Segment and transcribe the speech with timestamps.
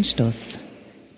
[0.00, 0.58] Anstoß,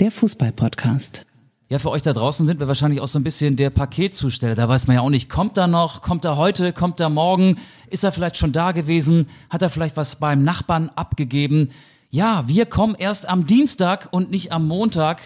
[0.01, 1.25] der Fußball-Podcast.
[1.69, 4.57] Ja, für euch da draußen sind wir wahrscheinlich auch so ein bisschen der Paketzusteller.
[4.57, 7.59] Da weiß man ja auch nicht, kommt er noch, kommt er heute, kommt er morgen,
[7.91, 11.69] ist er vielleicht schon da gewesen, hat er vielleicht was beim Nachbarn abgegeben.
[12.11, 15.21] Ja, wir kommen erst am Dienstag und nicht am Montag.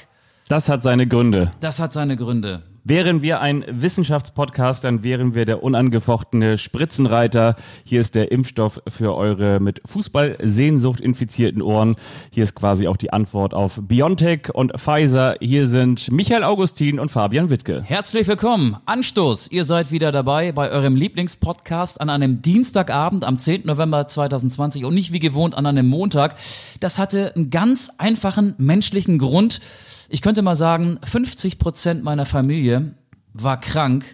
[0.49, 1.51] Das hat seine Gründe.
[1.61, 2.63] Das hat seine Gründe.
[2.89, 7.57] Wären wir ein Wissenschaftspodcast, dann wären wir der unangefochtene Spritzenreiter.
[7.83, 11.97] Hier ist der Impfstoff für eure mit Fußballsehnsucht infizierten Ohren.
[12.31, 15.35] Hier ist quasi auch die Antwort auf BioNTech und Pfizer.
[15.41, 17.83] Hier sind Michael Augustin und Fabian Wittke.
[17.83, 18.77] Herzlich willkommen.
[18.87, 19.51] Anstoß.
[19.51, 23.63] Ihr seid wieder dabei bei eurem Lieblingspodcast an einem Dienstagabend am 10.
[23.67, 26.37] November 2020 und nicht wie gewohnt an einem Montag.
[26.79, 29.61] Das hatte einen ganz einfachen menschlichen Grund
[30.09, 32.95] ich könnte mal sagen, 50 Prozent meiner Familie
[33.33, 34.05] war krank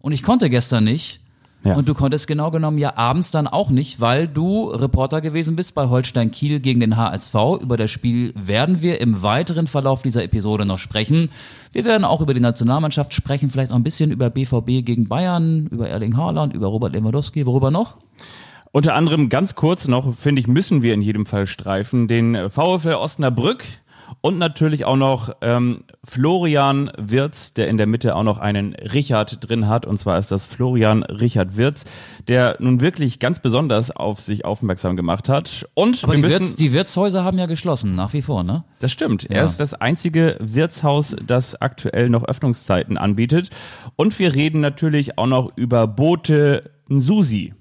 [0.00, 1.20] und ich konnte gestern nicht.
[1.64, 1.76] Ja.
[1.76, 5.74] Und du konntest genau genommen ja abends dann auch nicht, weil du Reporter gewesen bist
[5.74, 7.34] bei Holstein Kiel gegen den HSV.
[7.62, 11.30] Über das Spiel werden wir im weiteren Verlauf dieser Episode noch sprechen.
[11.72, 15.66] Wir werden auch über die Nationalmannschaft sprechen, vielleicht noch ein bisschen über BVB gegen Bayern,
[15.68, 17.46] über Erling Haaland, über Robert Lewandowski.
[17.46, 17.96] Worüber noch?
[18.70, 22.94] Unter anderem ganz kurz noch, finde ich, müssen wir in jedem Fall streifen, den VfL
[22.94, 23.64] Osnabrück
[24.20, 29.48] und natürlich auch noch ähm, Florian Wirz, der in der Mitte auch noch einen Richard
[29.48, 29.86] drin hat.
[29.86, 31.84] Und zwar ist das Florian Richard Wirz,
[32.28, 35.68] der nun wirklich ganz besonders auf sich aufmerksam gemacht hat.
[35.74, 38.64] Und Aber die, Wirts, die, Wirtshäuser haben ja geschlossen, nach wie vor, ne?
[38.80, 39.24] Das stimmt.
[39.24, 39.30] Ja.
[39.30, 43.50] Er ist das einzige Wirtshaus, das aktuell noch Öffnungszeiten anbietet.
[43.96, 47.54] Und wir reden natürlich auch noch über Bote Nsusi.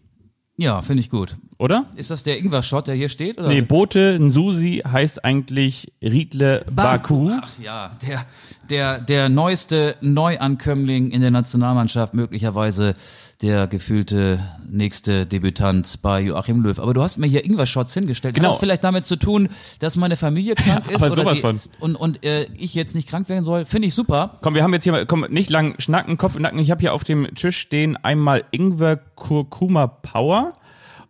[0.55, 1.35] Ja, finde ich gut.
[1.63, 1.85] Oder?
[1.95, 3.37] Ist das der Ingwer-Shot, der hier steht?
[3.37, 3.47] Oder?
[3.47, 7.31] Nee, Bote Nsusi heißt eigentlich Riedle Baku.
[7.41, 8.25] Ach ja, der,
[8.69, 12.95] der, der neueste Neuankömmling in der Nationalmannschaft, möglicherweise
[13.41, 16.77] der gefühlte nächste Debütant bei Joachim Löw.
[16.79, 18.35] Aber du hast mir hier Ingwer-Shots hingestellt.
[18.35, 18.49] Genau.
[18.49, 19.47] Hat das vielleicht damit zu tun,
[19.79, 21.01] dass meine Familie krank ist?
[21.01, 21.61] Aber sowas die, von.
[21.79, 23.63] Und, und äh, ich jetzt nicht krank werden soll?
[23.63, 24.37] Finde ich super.
[24.41, 26.59] Komm, wir haben jetzt hier mal, komm, nicht lang schnacken, Kopf und Nacken.
[26.59, 30.55] Ich habe hier auf dem Tisch stehen einmal Ingwer-Kurkuma Power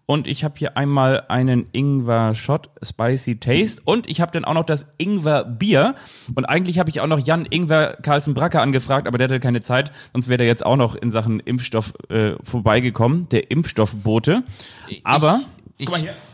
[0.05, 3.81] und ich habe hier einmal einen Ingwer Shot Spicy Taste.
[3.85, 5.95] Und ich habe dann auch noch das Ingwer Bier.
[6.35, 9.61] Und eigentlich habe ich auch noch Jan Ingwer Carlsen Bracker angefragt, aber der hatte keine
[9.61, 14.43] Zeit, sonst wäre der jetzt auch noch in Sachen Impfstoff äh, vorbeigekommen, der Impfstoffbote.
[15.03, 15.47] Aber ich
[15.77, 15.89] ich,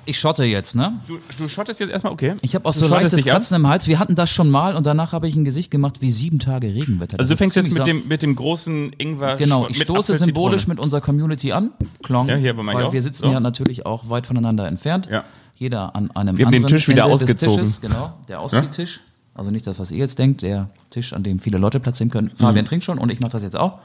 [0.05, 0.99] ich schotte jetzt, ne?
[1.07, 2.35] Du, du schottest jetzt erstmal, okay.
[2.41, 3.87] Ich habe auch so leichtes Kratzen im Hals.
[3.87, 6.67] Wir hatten das schon mal und danach habe ich ein Gesicht gemacht wie sieben Tage
[6.67, 7.17] Regenwetter.
[7.17, 10.67] Das also du fängst jetzt mit dem, mit dem großen Ingwer Genau, ich stoße symbolisch
[10.67, 11.71] mit unserer Community an.
[12.03, 12.27] Klong.
[12.27, 12.93] Ja, hier bei weil auch.
[12.93, 13.31] wir sitzen so.
[13.31, 15.07] ja natürlich auch weit voneinander entfernt.
[15.09, 15.23] Ja.
[15.55, 17.63] Jeder an einem wir anderen haben den Tisch wieder ausgezogen.
[17.63, 18.97] Tisches, genau, der Ausziehtisch.
[18.97, 19.03] Ja?
[19.39, 22.11] Also nicht das, was ihr jetzt denkt, der Tisch, an dem viele Leute Platz nehmen
[22.11, 22.31] können.
[22.35, 22.67] Fabian mhm.
[22.67, 23.79] trinkt schon und ich mache das jetzt auch.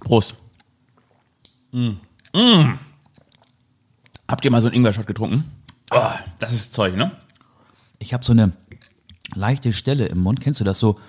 [0.00, 0.34] Prost.
[1.72, 1.90] Mm.
[2.32, 2.78] Mm.
[4.30, 5.44] Habt ihr mal so einen Ingwer-Shot getrunken?
[5.90, 7.10] Oh, das ist Zeug, ne?
[7.98, 8.52] Ich habe so eine
[9.34, 10.40] leichte Stelle im Mund.
[10.40, 11.00] Kennst du das so?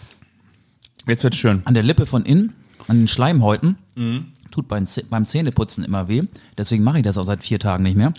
[1.05, 1.61] Jetzt wird's schön.
[1.65, 2.55] An der Lippe von innen,
[2.87, 3.77] an den Schleimhäuten.
[3.93, 4.31] Mhm.
[4.49, 6.23] Tut beim, beim Zähneputzen immer weh.
[6.57, 8.11] Deswegen mache ich das auch seit vier Tagen nicht mehr.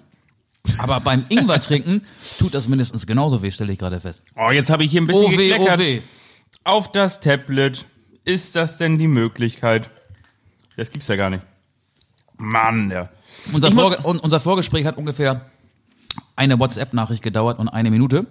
[0.79, 2.03] Aber beim Ingwer trinken
[2.39, 4.23] tut das mindestens genauso weh, stelle ich gerade fest.
[4.37, 6.01] Oh, jetzt habe ich hier ein bisschen oh weh, Oh weh.
[6.63, 7.87] Auf das Tablet.
[8.25, 9.91] Ist das denn die Möglichkeit?
[10.77, 11.43] Das gibt's ja gar nicht.
[12.37, 13.09] Mann, ja.
[13.53, 15.43] Unser, Vorge unser Vorgespräch hat ungefähr
[16.37, 18.27] eine WhatsApp-Nachricht gedauert und eine Minute.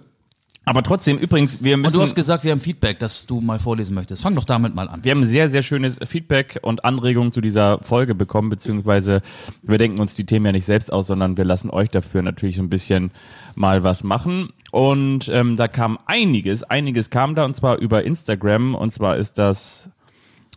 [0.64, 1.88] Aber trotzdem, übrigens, wir müssen.
[1.88, 4.22] Und du hast gesagt, wir haben Feedback, das du mal vorlesen möchtest.
[4.22, 5.02] Fang doch damit mal an.
[5.02, 9.22] Wir haben sehr, sehr schönes Feedback und Anregungen zu dieser Folge bekommen, beziehungsweise
[9.62, 12.56] wir denken uns die Themen ja nicht selbst aus, sondern wir lassen euch dafür natürlich
[12.56, 13.10] so ein bisschen
[13.56, 14.50] mal was machen.
[14.70, 19.38] Und ähm, da kam einiges, einiges kam da und zwar über Instagram und zwar ist
[19.38, 19.90] das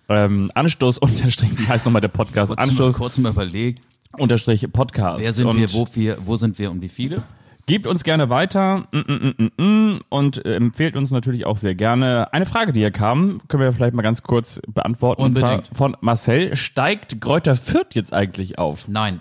[0.08, 2.50] ähm, Anstoß unterstrich, wie heißt nochmal der Podcast?
[2.50, 2.94] Kurz Anstoß.
[2.94, 3.82] Mal, kurz mal überlegt.
[4.20, 5.22] Unterstrich Podcast.
[5.22, 7.24] Wer sind und wir, wo, wir, wo sind wir und wie viele?
[7.68, 12.32] Gebt uns gerne weiter mm, mm, mm, und äh, empfehlt uns natürlich auch sehr gerne.
[12.32, 15.24] Eine Frage, die hier kam, können wir vielleicht mal ganz kurz beantworten.
[15.24, 15.52] Unbedingt.
[15.52, 16.56] Und zwar von Marcel.
[16.56, 18.88] Steigt Kräuter Fürth jetzt eigentlich auf?
[18.88, 19.20] Nein.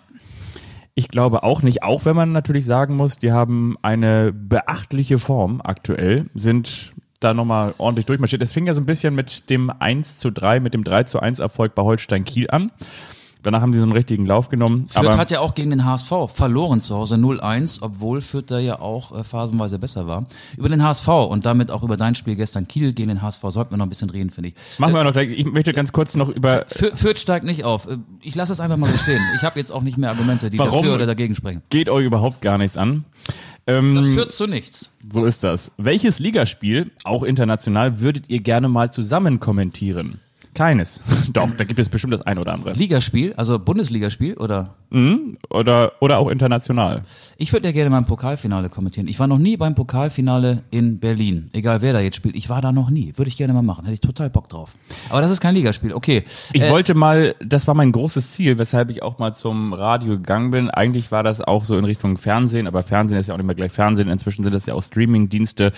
[0.95, 5.61] Ich glaube auch nicht, auch wenn man natürlich sagen muss, die haben eine beachtliche Form
[5.65, 8.43] aktuell, sind da nochmal ordentlich durchmarschiert.
[8.43, 11.19] Das fing ja so ein bisschen mit dem 1 zu 3, mit dem 3 zu
[11.19, 12.71] 1 Erfolg bei Holstein Kiel an.
[13.45, 14.87] Danach haben sie so einen richtigen Lauf genommen.
[14.89, 18.59] Fürth aber hat ja auch gegen den HSV verloren zu Hause 0-1, obwohl Fürth da
[18.59, 20.27] ja auch äh, phasenweise besser war.
[20.57, 23.71] Über den HSV und damit auch über dein Spiel gestern Kiel gegen den HSV sollten
[23.73, 24.55] wir noch ein bisschen reden, finde ich.
[24.79, 25.31] Machen wir äh, noch gleich.
[25.31, 26.65] Ich möchte ganz kurz noch über.
[26.67, 27.87] Fürth steigt nicht auf.
[27.87, 29.21] Äh, ich lasse es einfach mal so stehen.
[29.37, 31.63] Ich habe jetzt auch nicht mehr Argumente, die Warum dafür oder dagegen sprechen.
[31.69, 33.05] Geht euch überhaupt gar nichts an.
[33.67, 34.93] Ähm, das führt zu nichts.
[35.11, 35.73] So ist das.
[35.79, 40.21] Welches Ligaspiel, auch international, würdet ihr gerne mal zusammen kommentieren?
[40.55, 41.01] Keines.
[41.33, 42.73] Doch, da gibt es bestimmt das ein oder andere.
[42.75, 44.75] Ligaspiel, also Bundesligaspiel oder?
[44.91, 45.39] Mhm.
[45.51, 47.03] Oder, oder auch international.
[47.37, 49.09] Ich würde ja gerne mal ein Pokalfinale kommentieren.
[49.09, 51.49] Ich war noch nie beim Pokalfinale in Berlin.
[51.53, 52.37] Egal wer da jetzt spielt.
[52.37, 53.13] Ich war da noch nie.
[53.17, 53.85] Würde ich gerne mal machen.
[53.85, 54.75] Hätte ich total Bock drauf.
[55.11, 55.93] Aber das ist kein Ligaspiel.
[55.93, 56.23] Okay.
[56.53, 60.13] Ich Äh, wollte mal, das war mein großes Ziel, weshalb ich auch mal zum Radio
[60.17, 60.71] gegangen bin.
[60.71, 63.57] Eigentlich war das auch so in Richtung Fernsehen, aber Fernsehen ist ja auch nicht mehr
[63.57, 64.09] gleich Fernsehen.
[64.09, 65.73] Inzwischen sind das ja auch Streaming-Dienste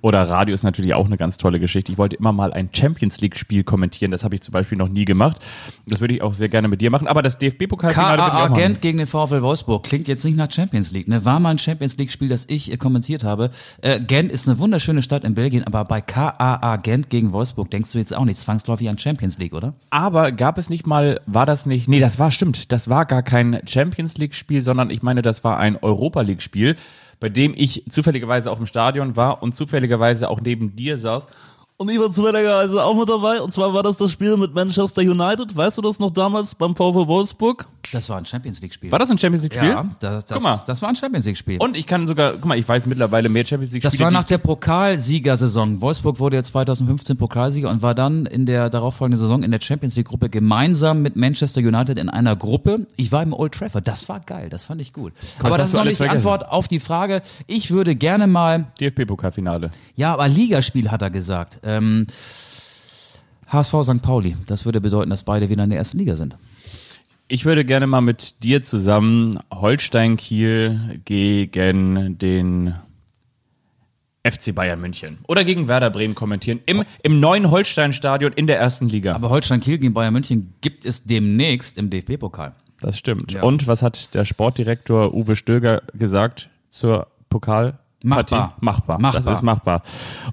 [0.00, 1.90] oder Radio ist natürlich auch eine ganz tolle Geschichte.
[1.90, 4.12] Ich wollte immer mal ein Champions League-Spiel kommentieren.
[4.12, 5.38] Das habe ich zum Beispiel noch nie gemacht.
[5.86, 7.08] Das würde ich auch sehr gerne mit dir machen.
[7.08, 8.48] Aber das DFB-Pokalfinale KAA.
[8.48, 11.08] Gent gegen den VfL Wolfsburg klingt jetzt nicht nach Champions League.
[11.08, 11.24] Ne?
[11.24, 13.50] War mal ein Champions League Spiel, das ich äh, kommentiert habe.
[13.82, 17.92] Äh, Gent ist eine wunderschöne Stadt in Belgien, aber bei KAA Gent gegen Wolfsburg denkst
[17.92, 19.74] du jetzt auch nicht zwangsläufig an Champions League, oder?
[19.90, 23.22] Aber gab es nicht mal, war das nicht, nee, das war, stimmt, das war gar
[23.22, 26.76] kein Champions League-Spiel, sondern ich meine, das war ein Europa League-Spiel,
[27.20, 31.26] bei dem ich zufälligerweise auch im Stadion war und zufälligerweise auch neben dir saß.
[31.80, 33.40] Und ich war zufälligerweise auch mit dabei.
[33.40, 35.56] Und zwar war das das Spiel mit Manchester United.
[35.56, 37.66] Weißt du das noch damals beim VfL Wolfsburg?
[37.92, 38.92] Das war ein Champions League Spiel.
[38.92, 39.68] War das ein Champions League-Spiel?
[39.68, 40.62] Ja, das, das, Guck mal.
[40.66, 41.58] das war ein Champions League Spiel.
[41.58, 43.92] Und ich kann sogar, guck mal, ich weiß mittlerweile mehr Champions League-Spiele.
[43.92, 45.80] Das war nach der Pokalsiegersaison.
[45.80, 49.96] Wolfsburg wurde ja 2015 Pokalsieger und war dann in der darauffolgenden Saison in der Champions
[49.96, 52.86] League Gruppe gemeinsam mit Manchester United in einer Gruppe.
[52.96, 53.86] Ich war im Old Trafford.
[53.86, 54.48] Das war geil.
[54.50, 55.12] Das fand ich gut.
[55.38, 56.08] Aber hast das ist noch nicht die.
[56.08, 57.22] Antwort auf die Frage.
[57.46, 59.70] Ich würde gerne mal, DFB-Pokalfinale.
[59.96, 61.60] ja, aber Ligaspiel hat er gesagt.
[61.62, 62.06] Ähm,
[63.48, 64.02] HSV St.
[64.02, 64.36] Pauli.
[64.46, 66.36] Das würde bedeuten, dass beide wieder in der ersten Liga sind.
[67.32, 72.74] Ich würde gerne mal mit dir zusammen Holstein Kiel gegen den
[74.28, 78.88] FC Bayern München oder gegen Werder Bremen kommentieren im, im neuen Holstein-Stadion in der ersten
[78.88, 79.14] Liga.
[79.14, 82.52] Aber Holstein Kiel gegen Bayern München gibt es demnächst im DFB-Pokal.
[82.80, 83.30] Das stimmt.
[83.30, 83.44] Ja.
[83.44, 87.78] Und was hat der Sportdirektor Uwe Stöger gesagt zur Pokalpartie?
[88.02, 88.56] Machbar.
[88.58, 88.98] Machbar.
[88.98, 89.22] Machbar.
[89.22, 89.82] Das ist machbar.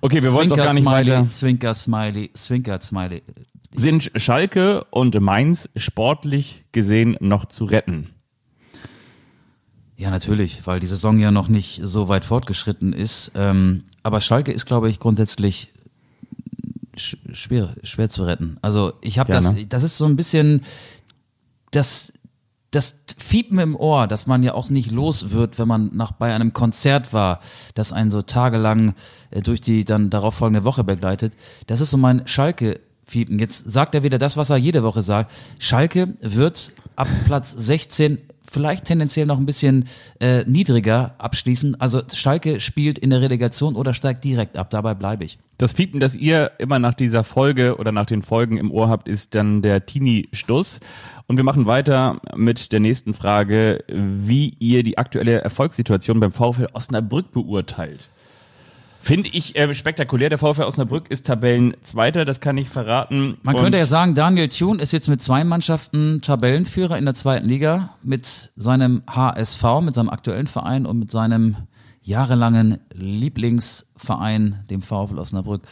[0.01, 1.29] Okay, wir wollen es auch gar nicht Smiley, weiter.
[1.29, 3.21] Zwinker Smiley, Zwinker Smiley.
[3.75, 8.09] Sind Schalke und Mainz sportlich gesehen noch zu retten?
[9.97, 13.31] Ja, natürlich, weil die Saison ja noch nicht so weit fortgeschritten ist.
[13.35, 15.73] Ähm, aber Schalke ist, glaube ich, grundsätzlich
[16.95, 18.57] sch schwer, schwer zu retten.
[18.61, 19.65] Also ich habe Ja, das, ne?
[19.65, 20.61] das ist so ein bisschen
[21.71, 22.13] das,
[22.69, 26.33] das Fiepen im Ohr, dass man ja auch nicht los wird, wenn man nach bei
[26.33, 27.39] einem Konzert war,
[27.73, 28.93] das einen so tagelang
[29.31, 31.33] äh, durch die dann darauf folgende Woche begleitet.
[31.65, 32.27] Das ist so mein
[33.07, 33.39] Schalke-Fiepen.
[33.39, 35.31] Jetzt sagt er wieder das, was er jede Woche sagt.
[35.59, 38.19] Schalke wird ab Platz 16
[38.49, 39.89] vielleicht tendenziell noch ein bisschen
[40.21, 41.81] äh, niedriger abschließen.
[41.81, 44.69] Also Schalke spielt in der Relegation oder steigt direkt ab.
[44.69, 45.37] Dabei bleibe ich.
[45.57, 49.09] Das Piepen, das ihr immer nach dieser Folge oder nach den Folgen im Ohr habt,
[49.09, 50.79] ist dann der Teenie-Stuss.
[51.27, 56.67] Und wir machen weiter mit der nächsten Frage, wie ihr die aktuelle Erfolgssituation beim VfL
[56.71, 58.07] Osnabrück beurteilt.
[59.07, 60.27] Finde ich äh, spektakulär.
[60.27, 63.37] Der VfL Osnabrück ist Tabellenzweiter, das kann ich verraten.
[63.41, 67.13] Man Und könnte ja sagen, Daniel Thune ist jetzt mit zwei Mannschaften Tabellenführer in der
[67.13, 71.55] zweiten Liga mit seinem HSV, mit seinem aktuellen Verein und mit seinem
[72.07, 75.63] jahrelangen Lieblingsverein, dem VfL Osnabrück.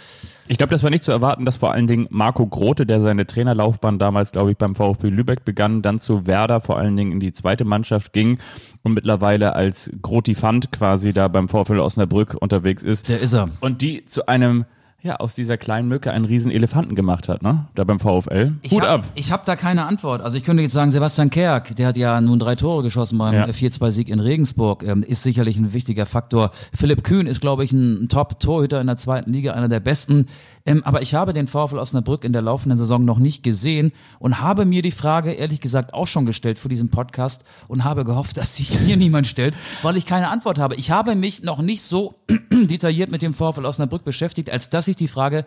[0.50, 3.26] Ich glaube, das war nicht zu erwarten, dass vor allen Dingen Marco Grote, der seine
[3.26, 7.20] Trainerlaufbahn damals, glaube ich, beim VfB Lübeck begann, dann zu Werder vor allen Dingen in
[7.22, 8.40] die zweite Mannschaft ging
[8.84, 13.08] und mittlerweile als Grotifant quasi da beim VfL Osnabrück unterwegs ist.
[13.08, 13.48] Der ist er.
[13.62, 14.66] Und die zu einem,
[15.06, 17.68] ja, aus dieser kleinen Mücke einen riesen Elefanten gemacht hat, ne?
[17.76, 18.56] Da beim VfL.
[18.64, 19.04] Ich Hut hab, ab.
[19.14, 20.22] Ich habe da keine Antwort.
[20.24, 23.36] Also ich könnte jetzt sagen, Sebastian Kerk, der hat ja nun drei Tore geschossen beim
[23.36, 23.46] Ja.
[23.46, 26.50] 4-2-Sieg in Regensburg, ähm, ist sicherlich ein wichtiger Faktor.
[26.74, 30.26] Philipp Kühn ist, glaube ich, ein Top-Torhüter in der zweiten Liga, einer der besten.
[30.66, 34.42] Ähm, aber ich habe den VfL Osnabrück in der laufenden Saison noch nicht gesehen und
[34.42, 38.38] habe mir die Frage, ehrlich gesagt, auch schon gestellt für diesen Podcast und habe gehofft,
[38.38, 39.54] dass sich mir niemand stellt,
[39.84, 40.76] weil ich keine Antwort habe.
[40.76, 42.16] Ich habe mich noch nicht so
[42.52, 45.46] detailliert mit dem VfL Osnabrück beschäftigt, als dass ich die Frage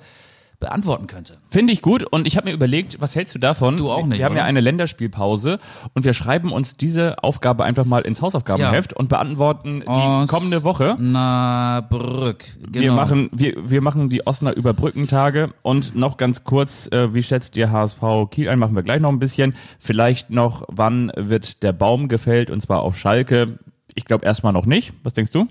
[0.61, 1.39] beantworten könnte.
[1.51, 3.77] Finde ich gut und ich habe mir überlegt, was hältst du davon?
[3.77, 4.49] Du auch nicht, Wir haben ja oder?
[4.49, 5.59] eine Länderspielpause
[5.95, 10.95] und wir schreiben uns diese Aufgabe einfach mal ins Hausaufgabenheft und beantworten die kommende Woche.
[10.95, 12.45] Osnabrück.
[12.61, 12.81] Genau.
[12.83, 17.57] Wir machen, wir, wir machen die Osner Überbrückentage und noch ganz kurz, äh, wie schätzt
[17.57, 18.01] ihr HSV
[18.31, 18.59] Kiel ein?
[18.59, 19.55] Machen wir gleich noch ein bisschen.
[19.79, 23.59] Vielleicht noch, wann wird der Baum gefällt und zwar auf Schalke?
[23.95, 24.93] Ich glaube erstmal noch nicht.
[25.05, 25.47] Was denkst du?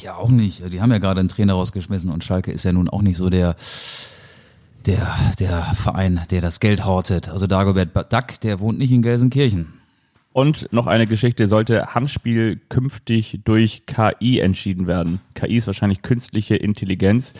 [0.00, 0.62] Ja, auch nicht.
[0.72, 3.30] Die haben ja gerade einen Trainer rausgeschmissen und Schalke ist ja nun auch nicht so
[3.30, 3.56] der,
[4.86, 7.28] der, der Verein, der das Geld hortet.
[7.28, 9.74] Also Dagobert Duck, der wohnt nicht in Gelsenkirchen.
[10.32, 15.20] Und noch eine Geschichte, sollte Handspiel künftig durch KI entschieden werden.
[15.34, 17.32] KI ist wahrscheinlich künstliche Intelligenz.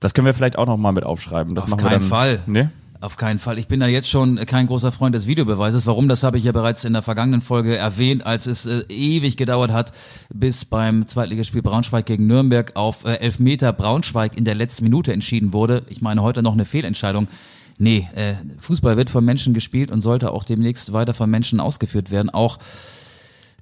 [0.00, 1.54] Das können wir vielleicht auch noch mal mit aufschreiben.
[1.54, 2.40] Das Auf machen wir keinen Fall.
[2.46, 2.72] Ne?
[3.02, 3.58] Auf keinen Fall.
[3.58, 5.86] Ich bin da jetzt schon kein großer Freund des Videobeweises.
[5.86, 6.08] Warum?
[6.08, 9.72] Das habe ich ja bereits in der vergangenen Folge erwähnt, als es äh, ewig gedauert
[9.72, 9.90] hat,
[10.32, 15.52] bis beim Zweitligaspiel Braunschweig gegen Nürnberg auf äh, Elfmeter Braunschweig in der letzten Minute entschieden
[15.52, 15.82] wurde.
[15.88, 17.26] Ich meine, heute noch eine Fehlentscheidung.
[17.76, 22.12] Nee, äh, Fußball wird von Menschen gespielt und sollte auch demnächst weiter von Menschen ausgeführt
[22.12, 22.30] werden.
[22.30, 22.60] Auch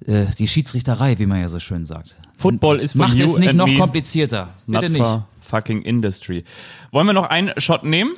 [0.05, 2.15] äh, die Schiedsrichterei, wie man ja so schön sagt.
[2.37, 4.49] Football ist for Macht es nicht noch komplizierter.
[4.67, 5.19] Bitte nicht.
[5.41, 6.43] fucking industry.
[6.91, 8.11] Wollen wir noch einen Shot nehmen?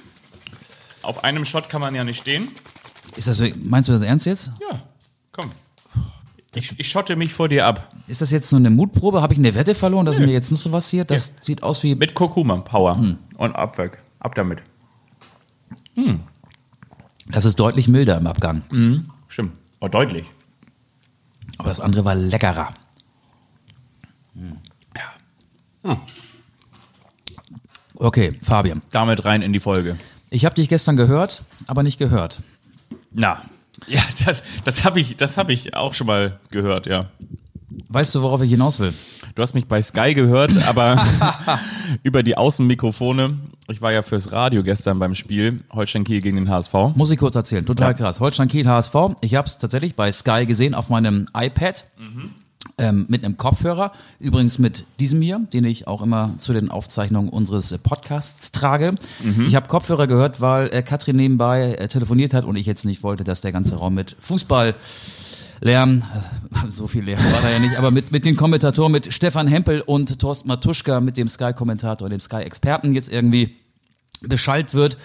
[1.04, 2.48] Auf einem Shot kann man ja nicht stehen.
[3.16, 4.52] Ist das, so- meinst du das ernst jetzt?
[4.72, 4.82] Ja,
[5.32, 5.52] komm.
[6.56, 7.92] Ich, ich schotte mich vor dir ab.
[8.08, 9.22] Ist das jetzt so eine Mutprobe?
[9.22, 11.04] Habe ich eine Wette verloren, dass mir jetzt noch sowas hier?
[11.04, 11.96] Das sieht aus wie.
[11.96, 12.96] Mit Kurkuma Power.
[12.98, 13.18] Hm.
[13.38, 13.98] Und ab weg.
[14.20, 14.62] Ab damit.
[17.28, 18.64] Das ist deutlich milder im Abgang.
[19.28, 19.54] Stimmt.
[19.80, 20.26] Oh, deutlich.
[21.58, 22.74] Aber das andere war leckerer.
[27.96, 28.82] Okay, Fabian.
[28.92, 29.98] Damit rein in die Folge.
[30.34, 32.42] Ich habe dich gestern gehört, aber nicht gehört.
[33.12, 33.38] Na.
[33.88, 37.06] Ja, das, das habe ich, das hab ich auch schon mal gehört, ja.
[37.90, 38.94] Weißt du, worauf ich hinaus will?
[39.36, 41.06] Du hast mich bei Sky gehört, aber
[42.04, 43.38] über die Außenmikrofone.
[43.68, 46.74] Ich war ja fürs Radio gestern beim Spiel Holstein Kiel gegen den HSV.
[46.96, 47.66] Muss ich kurz erzählen.
[47.66, 47.94] Total Ja.
[47.98, 48.20] krass.
[48.20, 48.96] Holstein Kiel HSV.
[49.22, 51.86] Ich habe es tatsächlich bei Sky gesehen auf meinem iPad.
[52.80, 57.30] Ähm, mit einem Kopfhörer, übrigens mit diesem hier, den ich auch immer zu den Aufzeichnungen
[57.30, 58.96] unseres äh, Podcasts trage.
[59.46, 63.04] Ich habe Kopfhörer gehört, weil äh, Katrin nebenbei äh, telefoniert hat und ich jetzt nicht
[63.04, 64.74] wollte, dass der ganze Raum mit Fußball
[65.64, 66.04] Lärm,
[66.52, 69.48] äh, so viel Lärm war da ja nicht, aber mit, mit den Kommentatoren, mit Stefan
[69.48, 73.56] Hempel und Thorsten Matuschka, mit dem Sky-Kommentator und dem Sky-Experten jetzt irgendwie
[74.22, 74.98] beschallt wird.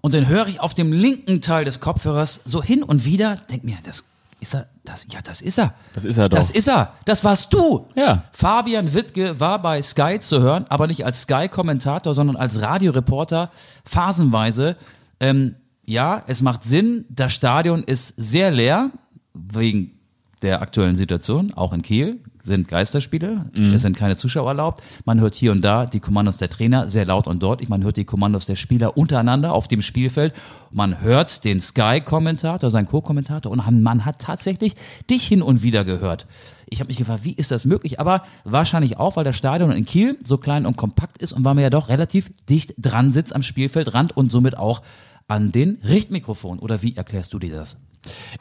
[0.00, 3.64] Und dann höre ich auf dem linken Teil des Kopfhörers so hin und wieder, denk
[3.64, 4.04] mir, das
[4.40, 5.74] ist er, das, ja, das ist er.
[5.94, 6.36] Das ist er doch.
[6.36, 6.92] Das ist er.
[7.04, 7.88] Das warst du.
[7.94, 8.24] Ja.
[8.32, 13.50] Fabian Wittke war bei Sky zu hören, aber nicht als Sky-Kommentator, sondern als Radioreporter,
[13.84, 14.76] phasenweise.
[15.20, 17.06] Ähm, ja, es macht Sinn.
[17.08, 18.90] Das Stadion ist sehr leer,
[19.32, 19.98] wegen
[20.42, 24.82] der aktuellen Situation, auch in Kiel sind Geisterspiele, es sind keine Zuschauer erlaubt.
[25.04, 27.68] Man hört hier und da die Kommandos der Trainer sehr laut und deutlich.
[27.68, 30.32] Man hört die Kommandos der Spieler untereinander auf dem Spielfeld.
[30.70, 34.74] Man hört den Sky-Kommentator, seinen Co-Kommentator und man hat tatsächlich
[35.10, 36.26] dich hin und wieder gehört.
[36.68, 38.00] Ich habe mich gefragt, wie ist das möglich?
[38.00, 41.54] Aber wahrscheinlich auch, weil das Stadion in Kiel so klein und kompakt ist und weil
[41.54, 44.82] man ja doch relativ dicht dran sitzt am Spielfeldrand und somit auch
[45.28, 46.58] an den Richtmikrofon.
[46.58, 47.78] Oder wie erklärst du dir das?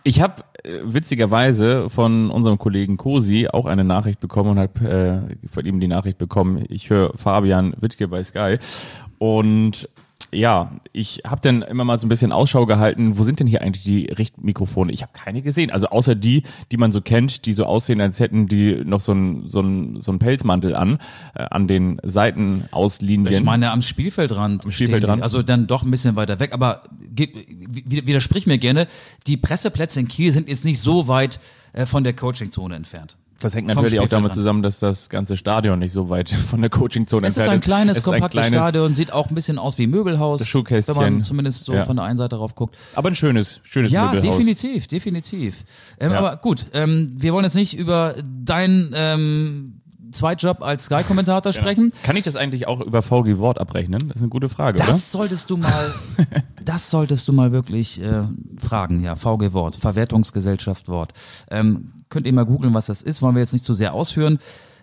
[0.03, 5.47] Ich habe äh, witzigerweise von unserem Kollegen Kosi auch eine Nachricht bekommen und habe äh,
[5.47, 8.57] von ihm die Nachricht bekommen, ich höre Fabian Wittke bei Sky
[9.17, 9.89] und
[10.35, 13.61] ja, ich habe dann immer mal so ein bisschen Ausschau gehalten, wo sind denn hier
[13.61, 14.91] eigentlich die Richtmikrofone?
[14.91, 18.19] Ich habe keine gesehen, also außer die, die man so kennt, die so aussehen, als
[18.19, 20.99] hätten die noch so ein so ein so ein Pelzmantel an,
[21.33, 23.33] äh, an den Seitenauslinien.
[23.33, 24.65] Ich meine, am Spielfeldrand.
[24.65, 25.19] Am Spielfeldrand.
[25.19, 25.23] die.
[25.23, 26.53] Also dann doch ein bisschen weiter weg.
[26.53, 28.87] Aber widersprich mir gerne,
[29.27, 31.39] die Presseplätze in Kiel sind jetzt nicht so weit
[31.73, 33.17] äh, von der Coachingzone entfernt.
[33.41, 34.33] Das hängt natürlich auch damit Spielfeldrand.
[34.33, 37.97] zusammen, dass das ganze Stadion nicht so weit von der Coachingzone ist entfernt ein kleines,
[37.97, 40.39] Es ist ein kompaktes kleines- Stadion, sieht auch ein bisschen aus wie Möbelhaus.
[40.39, 40.95] Das Schuhkästchen.
[40.95, 41.83] Wenn man zumindest so Ja.
[41.83, 42.77] von der einen Seite drauf guckt.
[42.95, 44.37] Aber ein schönes, schönes Ja, Möbelhaus.
[44.37, 45.65] definitiv, definitiv.
[45.99, 46.17] Ähm, Ja.
[46.19, 51.91] Aber gut, ähm, wir wollen jetzt nicht über deinen ähm, Zweitjob als Sky-Kommentator sprechen.
[52.03, 53.99] Kann ich das eigentlich auch über VG Wort abrechnen?
[54.07, 55.93] Das ist eine gute Frage, Das solltest du mal,
[56.63, 58.23] das solltest du mal wirklich äh,
[58.57, 61.11] fragen, ja, VG Wort, Verwertungsgesellschaft Wort.
[61.51, 64.39] Ähm, könnt ihr mal googeln, was das ist, wollen wir jetzt nicht zu sehr ausführen.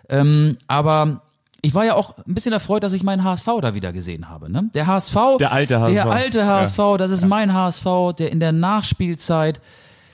[0.09, 1.21] Ähm, aber
[1.61, 4.51] ich war ja auch ein bisschen erfreut, dass ich meinen HSV da wieder gesehen habe.
[4.51, 4.69] Ne?
[4.73, 5.93] Der HSV, Der alte HSV.
[5.93, 7.85] der alte HSV, das ist mein HSV,
[8.17, 9.61] der in der Nachspielzeit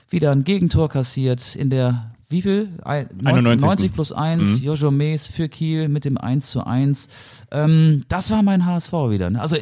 [0.08, 2.68] wieder ein Gegentor kassiert in der wie viel?
[2.84, 3.60] Ein- 90, 91.
[3.66, 7.08] 90 plus 1, Jojo Mees für Kiel mit dem 1 zu 1.
[7.50, 9.30] Ähm, das war mein HSV wieder.
[9.30, 9.40] Ne?
[9.40, 9.56] Also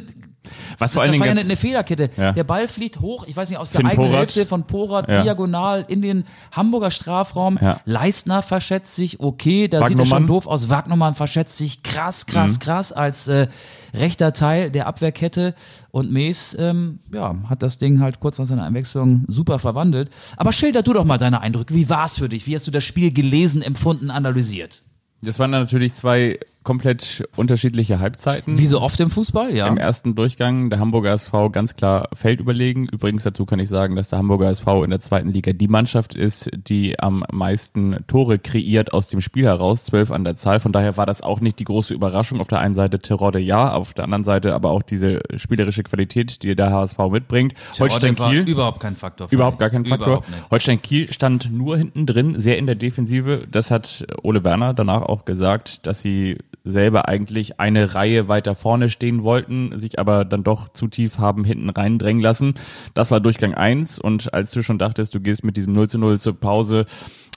[0.78, 2.10] Was vor allen das war ja eine, Fehlerkette.
[2.16, 2.32] Ja.
[2.32, 4.20] Der Ball fliegt hoch, ich weiß nicht, aus der Finn eigenen Porat.
[4.20, 5.22] Hälfte von Porat, Ja.
[5.22, 7.58] diagonal in den Hamburger Strafraum.
[7.60, 7.80] Ja.
[7.84, 10.68] Leistner verschätzt sich, okay, da sieht er schon doof aus.
[10.70, 12.58] Wagnumann verschätzt sich krass, krass, Mhm.
[12.60, 13.48] krass als äh,
[13.94, 15.54] rechter Teil der Abwehrkette.
[15.90, 20.10] Und Mees ähm, ja, hat das Ding halt kurz nach seiner Einwechslung super verwandelt.
[20.36, 21.74] Aber schilder du doch mal deine Eindrücke.
[21.74, 22.46] Wie war es für dich?
[22.46, 24.82] Wie hast du das Spiel gelesen, empfunden, analysiert?
[25.20, 28.58] das waren natürlich zwei komplett unterschiedliche Halbzeiten.
[28.58, 29.66] Wie so oft im Fußball, ja.
[29.68, 32.88] Im ersten Durchgang der Hamburger SV ganz klar Feld überlegen.
[32.92, 36.14] Übrigens dazu kann ich sagen, dass der Hamburger SV in der zweiten Liga die Mannschaft
[36.14, 40.60] ist, die am meisten Tore kreiert aus dem Spiel heraus, zwölf an der Zahl.
[40.60, 42.38] Von daher war das auch nicht die große Überraschung.
[42.38, 46.42] Auf der einen Seite Terrorde ja, auf der anderen Seite aber auch diese spielerische Qualität,
[46.42, 47.54] die der HSV mitbringt.
[47.80, 49.28] Holstein war Kiel überhaupt kein Faktor.
[49.28, 50.22] für Überhaupt gar kein Faktor.
[50.50, 53.46] Holstein Kiel stand nur hinten drin, sehr in der Defensive.
[53.50, 58.90] Das hat Ole Werner danach auch gesagt, dass sie selber eigentlich eine Reihe weiter vorne
[58.90, 62.54] stehen wollten, sich aber dann doch zu tief haben hinten reindrängen lassen.
[62.94, 65.98] Das war Durchgang eins und als du schon dachtest, du gehst mit diesem 0 zu
[65.98, 66.86] 0 zur Pause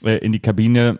[0.03, 0.99] äh, in die Kabine,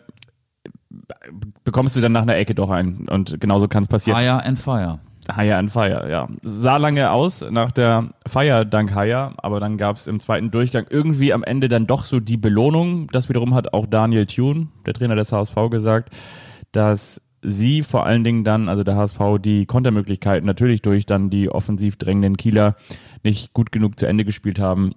[1.64, 3.08] bekommst du dann nach einer Ecke doch ein.
[3.10, 4.20] Und genauso kann es passieren.
[4.20, 5.00] Fire and Fire.
[5.36, 6.28] Haya and Fire, ja.
[6.42, 10.88] Sah lange aus nach der Feier dank Haya, aber dann gab es im zweiten Durchgang
[10.90, 13.08] irgendwie am Ende dann doch so die Belohnung.
[13.12, 16.14] Das wiederum hat auch Daniel Thune, der Trainer des HSV, gesagt,
[16.72, 21.50] dass sie vor allen Dingen dann, also der HSV, die Kontermöglichkeiten natürlich durch dann die
[21.50, 22.76] offensiv drängenden Kieler
[23.24, 24.92] nicht gut genug zu Ende gespielt haben.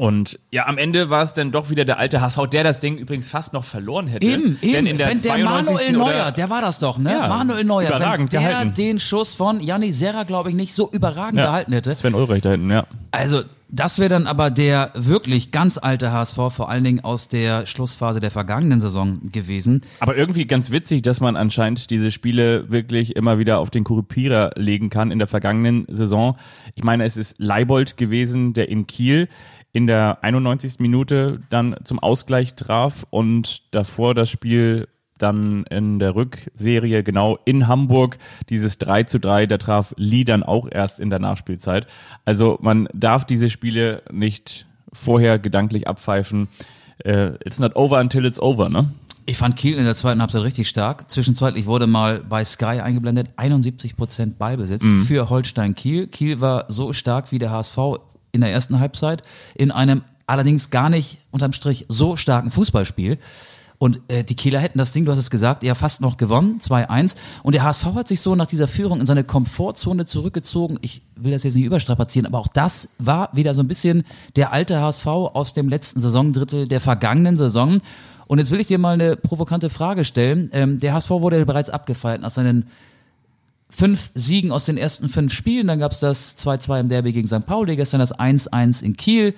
[0.00, 2.96] Und ja, am Ende war es dann doch wieder der alte HSV, der das Ding
[2.96, 4.26] übrigens fast noch verloren hätte.
[4.26, 4.72] Eben, eben.
[4.72, 5.74] Denn in der Wenn der 92.
[5.74, 7.12] Manuel Neuer, der war das doch, ne?
[7.12, 8.72] Ja, Manuel Neuer, wenn überragend der gehalten.
[8.72, 11.92] den Schuss von Janni Serra, glaube ich, nicht so überragend ja, gehalten hätte.
[11.92, 12.86] Sven Ulreich da hinten, ja.
[13.10, 13.42] Also,
[13.72, 18.18] das wäre dann aber der wirklich ganz alte HSV, vor allen Dingen aus der Schlussphase
[18.18, 19.82] der vergangenen Saison gewesen.
[20.00, 24.50] Aber irgendwie ganz witzig, dass man anscheinend diese Spiele wirklich immer wieder auf den Kurupierer
[24.56, 26.36] legen kann in der vergangenen Saison.
[26.74, 29.28] Ich meine, es ist Leibold gewesen, der in Kiel
[29.72, 30.78] in der 91.
[30.78, 37.68] Minute dann zum Ausgleich traf und davor das Spiel dann in der Rückserie genau in
[37.68, 41.86] Hamburg dieses 3 zu 3, da traf Lee dann auch erst in der Nachspielzeit.
[42.24, 46.48] Also man darf diese Spiele nicht vorher gedanklich abpfeifen.
[47.04, 48.90] Äh, it's not over until it's over, ne?
[49.26, 51.08] Ich fand Kiel in der zweiten Halbzeit richtig stark.
[51.08, 56.08] Zwischenzeitlich wurde mal bei Sky eingeblendet 71 Prozent Ballbesitz für Holstein Kiel.
[56.08, 57.78] Kiel war so stark wie der HSV
[58.32, 59.22] in der ersten Halbzeit
[59.54, 63.18] in einem allerdings gar nicht unterm Strich so starken Fußballspiel.
[63.78, 66.58] Und äh, die Kieler hätten das Ding, du hast es gesagt, ja fast noch gewonnen,
[66.60, 67.16] 2-1.
[67.42, 70.78] Und der HSV hat sich so nach dieser Führung in seine Komfortzone zurückgezogen.
[70.82, 74.04] Ich will das jetzt nicht überstrapazieren, aber auch das war wieder so ein bisschen
[74.36, 77.78] der alte HSV aus dem letzten Saisondrittel der vergangenen Saison.
[78.26, 80.50] Und jetzt will ich dir mal eine provokante Frage stellen.
[80.52, 82.68] Ähm, der HSV wurde ja bereits abgefeiert nach seinen
[83.70, 85.66] fünf Siegen aus den ersten fünf Spielen.
[85.66, 87.46] Dann gab es das 2-2 im Derby gegen St.
[87.46, 89.34] Pauli, gestern das 1-1 in Kiel.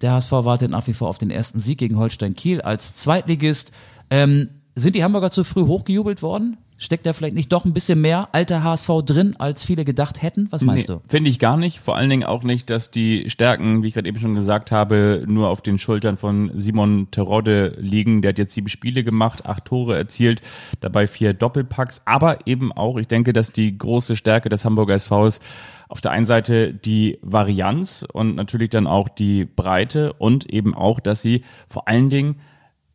[0.00, 3.70] Der HSV wartet nach wie vor auf den ersten Sieg gegen Holstein Kiel als Zweitligist.
[4.10, 6.56] Ähm, sind die Hamburger zu früh hochgejubelt worden?
[6.84, 10.48] Steckt da vielleicht nicht doch ein bisschen mehr alter HSV drin, als viele gedacht hätten?
[10.50, 11.02] Was meinst Nee, du?
[11.08, 11.80] Finde ich gar nicht.
[11.80, 15.24] Vor allen Dingen auch nicht, dass die Stärken, wie ich gerade eben schon gesagt habe,
[15.26, 18.20] nur auf den Schultern von Simon Terodde liegen.
[18.20, 20.42] Der hat jetzt sieben Spiele gemacht, acht Tore erzielt,
[20.82, 22.02] dabei vier Doppelpacks.
[22.04, 25.40] Aber eben auch, ich denke, dass die große Stärke des Hamburger SVs
[25.88, 31.00] auf der einen Seite die Varianz und natürlich dann auch die Breite und eben auch,
[31.00, 32.36] dass sie vor allen Dingen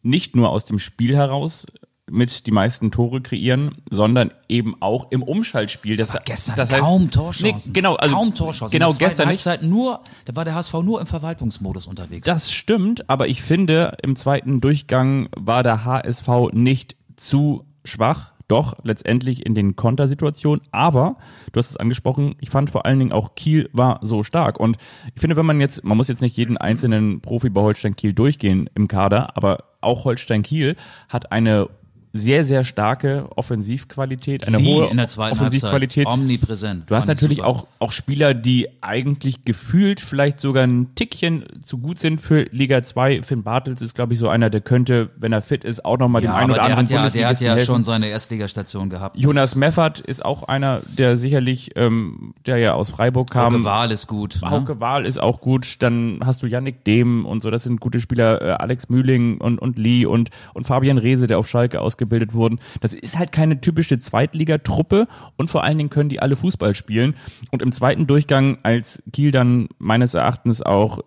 [0.02, 1.66] nicht nur aus dem Spiel heraus
[2.12, 5.98] mit die meisten Tore kreieren, sondern eben auch im Umschaltspiel.
[5.98, 7.72] Das, Gestern das heißt, kaum Torchancen.
[7.72, 8.72] Nee, genau, also kaum Torchancen.
[8.72, 9.46] Genau, gestern nicht.
[9.46, 12.26] Halbzeit nur, da war der HSV nur im Verwaltungsmodus unterwegs.
[12.26, 18.32] Das stimmt, aber ich finde, im zweiten Durchgang war der HSV nicht zu schwach.
[18.50, 20.66] Doch, letztendlich in den Kontersituationen.
[20.72, 21.18] Aber,
[21.52, 24.60] du hast es angesprochen, ich fand vor allen Dingen auch Kiel war so stark.
[24.60, 24.78] Und
[25.14, 28.14] ich finde, wenn man jetzt, man muss jetzt nicht jeden einzelnen Profi bei Holstein Kiel
[28.14, 30.76] durchgehen im Kader, aber auch Holstein Kiel
[31.10, 31.70] hat eine
[32.12, 36.08] sehr, sehr starke Offensivqualität, eine Lee hohe in der zweiten Halbzeit Offensivqualität.
[36.08, 36.90] omnipräsent.
[36.90, 37.50] Du hast natürlich super.
[37.50, 42.82] auch, auch Spieler, die eigentlich gefühlt vielleicht sogar ein Tickchen zu gut sind für Liga
[42.82, 43.22] 2.
[43.22, 46.24] Finn Bartels ist, glaube ich, so einer, der könnte, wenn er fit ist, auch nochmal
[46.24, 47.66] ja, dem einen oder der anderen ja, der hat ja helfen.
[47.66, 49.16] schon seine Erstligastation gehabt.
[49.18, 53.54] Jonas Meffert ist auch einer, der sicherlich, ähm, der ja aus Freiburg kam.
[53.54, 54.40] Hauke Wahl ist gut.
[54.42, 54.50] Ne?
[54.50, 55.76] Hauke Wahl ist auch gut.
[55.80, 57.52] Dann hast du Yannick Dehm und so.
[57.52, 58.42] Das sind gute Spieler.
[58.42, 62.60] Äh, Alex Mühling und, und Lee und, und Fabian Reese, der auf Schalke ausgebildet wurden.
[62.82, 65.08] Das ist halt keine typische Zweitligatruppe
[65.38, 67.16] und vor allen Dingen können die alle Fußball spielen.
[67.52, 71.00] Und im zweiten Durchgang, als Kiel dann meines Erachtens auch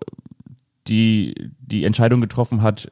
[0.88, 2.90] die, die Entscheidung getroffen hat,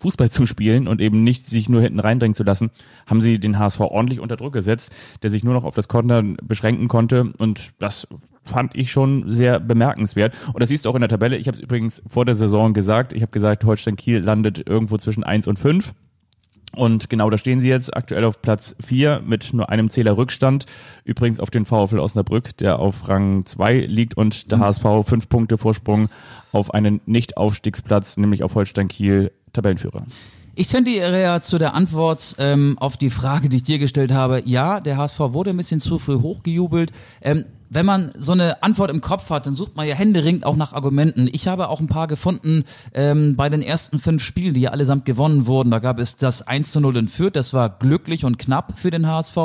[0.00, 2.70] Fußball zu spielen und eben nicht sich nur hinten reindrängen zu lassen,
[3.06, 4.90] haben sie den HSV ordentlich unter Druck gesetzt,
[5.22, 8.08] der sich nur noch auf das Kontern beschränken konnte und das
[8.44, 10.34] fand ich schon sehr bemerkenswert.
[10.52, 11.36] Und das siehst du auch in der Tabelle.
[11.36, 13.12] Ich habe es übrigens vor der Saison gesagt.
[13.12, 15.94] Ich habe gesagt, Holstein Kiel landet irgendwo zwischen 1 und 5.
[16.74, 20.66] Und genau da stehen sie jetzt aktuell auf Platz 4 mit nur einem Zähler Rückstand.
[21.04, 25.58] Übrigens auf den VfL Osnabrück, der auf Rang 2 liegt und der HSV fünf Punkte
[25.58, 26.08] Vorsprung
[26.52, 30.04] auf einen Nicht-Aufstiegsplatz, nämlich auf Holstein Kiel, Tabellenführer.
[30.56, 34.42] Ich tendiere zu der Antwort ähm, auf die Frage, die ich dir gestellt habe.
[34.44, 36.92] Ja, der HSV wurde ein bisschen zu früh hochgejubelt.
[37.22, 40.56] Ähm, wenn man so eine Antwort im Kopf hat, dann sucht man ja händeringend auch
[40.56, 41.28] nach Argumenten.
[41.32, 45.04] Ich habe auch ein paar gefunden ähm, bei den ersten fünf Spielen, die ja allesamt
[45.04, 45.70] gewonnen wurden.
[45.70, 48.90] Da gab es das 1 zu 0 in Fürth, das war glücklich und knapp für
[48.90, 49.36] den HSV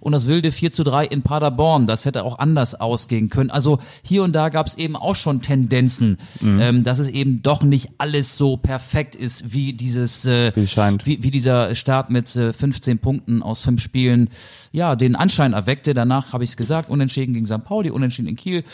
[0.00, 1.86] und das wilde 4 zu 3 in Paderborn.
[1.86, 3.50] Das hätte auch anders ausgehen können.
[3.50, 6.18] Also hier und da gab es eben auch schon Tendenzen,
[6.60, 10.66] ähm, dass es eben doch nicht alles so perfekt ist, wie dieses äh, Wie
[11.06, 14.28] wie, wie dieser Start mit äh, 15 Punkten aus fünf Spielen
[14.72, 15.94] ja den Anschein erweckte.
[15.94, 17.64] Danach habe ich es gesagt, unentschieden gegen St.
[17.64, 18.64] Pauli, unentschieden in Kiel.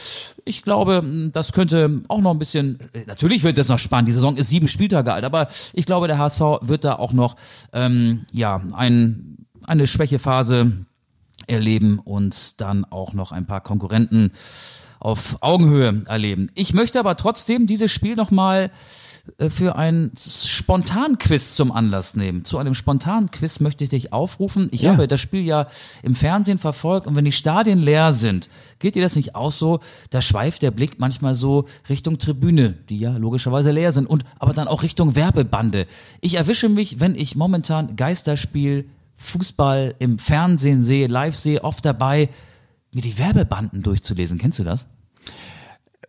[0.44, 4.08] Ich glaube, mh, das könnte auch noch ein bisschen, äh, natürlich wird das noch spannend,
[4.08, 7.36] die Saison ist sieben Spieltage alt, aber ich glaube, der HSV wird da auch noch
[7.72, 10.72] ähm, ja ein, eine Schwächephase
[11.46, 14.32] erleben und dann auch noch ein paar Konkurrenten
[14.98, 16.50] auf Augenhöhe erleben.
[16.54, 18.70] Ich möchte aber trotzdem dieses Spiel nochmal
[19.48, 22.44] für ein Spontanquiz zum Anlass nehmen.
[22.44, 24.68] Zu einem Spontanquiz möchte ich dich aufrufen.
[24.72, 24.92] Ich Ja.
[24.92, 25.66] habe das Spiel ja
[26.02, 29.80] im Fernsehen verfolgt und wenn die Stadien leer sind, geht dir das nicht auch so?
[30.10, 34.52] Da schweift der Blick manchmal so Richtung Tribüne, die ja logischerweise leer sind und aber
[34.52, 35.86] dann auch Richtung Werbebande.
[36.20, 38.86] Ich erwische mich, wenn ich momentan Geisterspiel,
[39.16, 42.28] Fußball im Fernsehen sehe, live sehe, oft dabei,
[42.92, 44.38] mir die Werbebanden durchzulesen.
[44.38, 44.86] Kennst du das?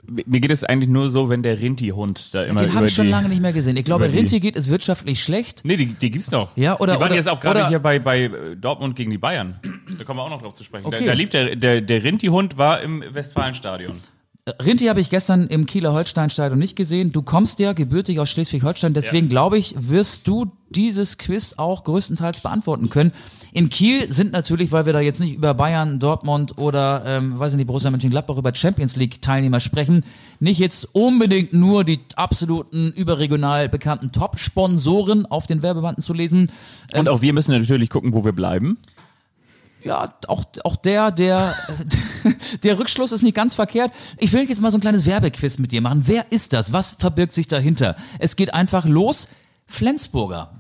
[0.08, 3.06] Mir geht es eigentlich nur so, wenn der Rinti-Hund da immer Den habe ich schon
[3.06, 3.76] die, lange nicht mehr gesehen.
[3.78, 5.62] Ich glaube, Rinti geht es wirtschaftlich schlecht.
[5.66, 6.56] Nee, die, die gibt's noch.
[6.56, 9.18] Ja, oder- Die waren oder- jetzt auch gerade hier bei, bei äh, Dortmund gegen die
[9.18, 9.60] Bayern.
[9.98, 10.86] Da kommen wir auch noch drauf zu sprechen.
[10.86, 11.00] Okay.
[11.02, 13.98] Da, da lief der, der, der Rinti-Hund war im Westfalenstadion.
[14.64, 17.12] Rinti habe ich gestern im Kieler Holstein-Stadion nicht gesehen.
[17.12, 22.42] Du kommst ja gebürtig aus Schleswig-Holstein, deswegen glaube ich, wirst du dieses Quiz auch größtenteils
[22.42, 23.12] beantworten können.
[23.52, 27.54] In Kiel sind natürlich, weil wir da jetzt nicht über Bayern, Dortmund oder, ähm, weiß
[27.54, 30.04] ich nicht, Borussia Mönchengladbach über Champions League-Teilnehmer sprechen,
[30.40, 36.52] nicht jetzt unbedingt nur die absoluten überregional bekannten Top-Sponsoren auf den Werbebanden zu lesen.
[36.94, 38.78] Und auch wir müssen natürlich gucken, wo wir bleiben.
[39.84, 41.56] Ja, auch, auch der, der,
[42.64, 43.92] der Rückschluss ist nicht ganz verkehrt.
[44.18, 46.04] Ich will jetzt mal so ein kleines Werbequiz mit dir machen.
[46.06, 46.74] Wer ist das?
[46.74, 47.96] Was verbirgt sich dahinter?
[48.20, 49.30] Es geht einfach los.
[49.68, 50.52] Flensburger.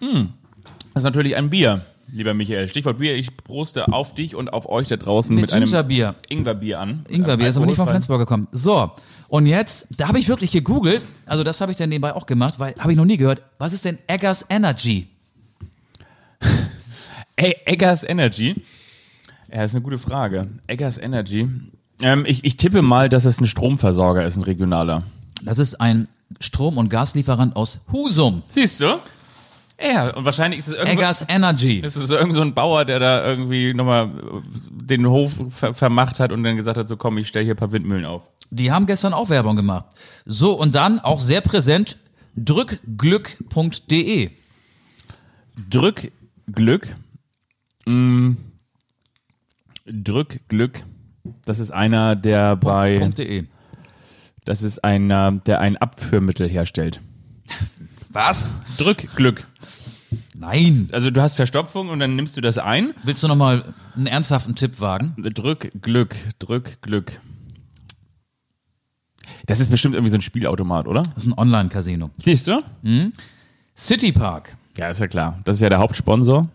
[0.00, 2.68] Das ist natürlich ein Bier, lieber Michael.
[2.68, 3.14] Stichwort Bier.
[3.16, 6.14] Ich proste auf dich und auf euch da draußen Mit mit, einem Gingerbier.
[6.28, 7.04] Ingwerbier an.
[7.08, 7.88] Ingwerbier ist aber nicht von.
[7.88, 8.48] Flensburg gekommen.
[8.52, 8.90] So,
[9.28, 12.58] und jetzt, da habe ich wirklich gegoogelt, also das habe ich dann nebenbei auch gemacht,
[12.58, 13.42] weil habe ich noch nie gehört.
[13.58, 15.08] Was ist denn Eggers Energy?
[17.36, 18.62] Ey, Eggers Energy.
[19.52, 20.50] Ja, ist eine gute Frage.
[20.66, 21.48] Eggers Energy.
[22.00, 25.04] Ähm, ich, ich tippe mal, dass es ein Stromversorger ist, ein regionaler.
[25.42, 26.08] Das ist ein
[26.40, 28.42] Strom- und Gaslieferant aus Husum.
[28.46, 28.98] Siehst du?
[29.80, 31.80] Ja, und wahrscheinlich ist es irgendwo, Eggers Energy.
[31.80, 34.10] ist es irgend so ein Bauer, der da irgendwie nochmal
[34.70, 37.58] den Hof ver vermacht hat und dann gesagt hat, so komm, ich stelle hier ein
[37.58, 38.22] paar Windmühlen auf.
[38.50, 39.86] Die haben gestern auch Werbung gemacht.
[40.24, 41.96] So, und dann auch sehr präsent
[42.36, 44.30] drückglück.de.
[45.68, 46.12] Drück
[46.50, 46.88] Glück.
[47.86, 48.32] Mm,
[49.86, 50.84] Drück Glück.
[51.44, 53.44] Das ist einer, der bei, .de.
[54.44, 57.00] das ist einer, der ein Abführmittel herstellt.
[58.10, 58.54] Was?
[58.78, 59.44] Drück Glück.
[60.38, 60.88] Nein.
[60.92, 62.92] Also du hast Verstopfung und dann nimmst du das ein.
[63.04, 65.14] Willst du nochmal einen ernsthaften Tipp wagen?
[65.16, 67.20] Drück Glück, Drück Glück.
[69.46, 71.02] Das ist bestimmt irgendwie so ein Spielautomat, oder?
[71.02, 72.10] Das ist ein Online-Casino.
[72.18, 72.62] Siehst du?
[73.76, 74.56] City Park.
[74.76, 75.40] Ja, ist ja klar.
[75.44, 76.48] Das ist ja der Hauptsponsor.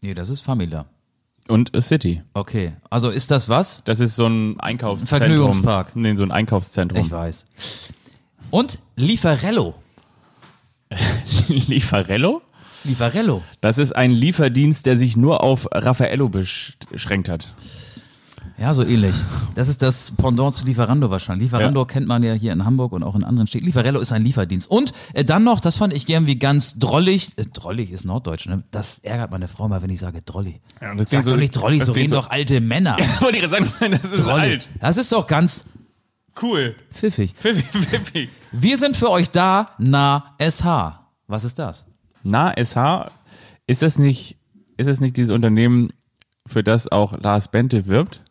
[0.00, 0.86] Nee, das ist Famila.
[1.48, 2.22] Und a City.
[2.34, 2.74] Okay.
[2.90, 3.82] Also ist das was?
[3.84, 5.18] Das ist so ein Einkaufszentrum.
[5.18, 5.96] Vergnügungspark.
[5.96, 7.00] Nee, so ein Einkaufszentrum.
[7.00, 7.46] Ich weiß.
[8.50, 9.74] Und Lieferello.
[11.48, 12.42] Lieferello?
[12.84, 13.42] Lieferello.
[13.60, 17.46] Das ist ein Lieferdienst, der sich nur auf Raffaello beschränkt hat.
[18.60, 19.14] Ja, so ähnlich.
[19.54, 21.44] Das ist das Pendant zu Lieferando wahrscheinlich.
[21.52, 21.86] Lieferando Ja.
[21.86, 23.66] kennt man ja hier in Hamburg und auch in anderen Städten.
[23.66, 24.68] Lieferello ist ein Lieferdienst.
[24.68, 27.38] Und äh, dann noch, das fand ich gern wie ganz drollig.
[27.38, 28.64] Äh, drollig ist Norddeutsch, ne?
[28.72, 30.60] Das ärgert meine Frau mal, wenn ich sage drollig.
[30.80, 32.96] Ja, das Sag klingt so- doch nicht drollig, das so reden so- doch alte Männer.
[33.20, 34.40] Wollte ich sagen, das ist Drollig.
[34.40, 34.68] alt.
[34.80, 35.64] Das ist doch ganz
[36.42, 36.74] Cool.
[36.92, 37.34] pfiffig.
[37.34, 38.28] Pfiffi, pfiffi.
[38.50, 40.98] Wir sind für euch da, na SH.
[41.28, 41.86] Was ist das?
[42.24, 43.10] Na, SH,
[43.68, 44.36] ist das nicht,
[44.76, 45.92] ist das nicht dieses Unternehmen,
[46.46, 48.22] für das auch Lars Bente wirbt?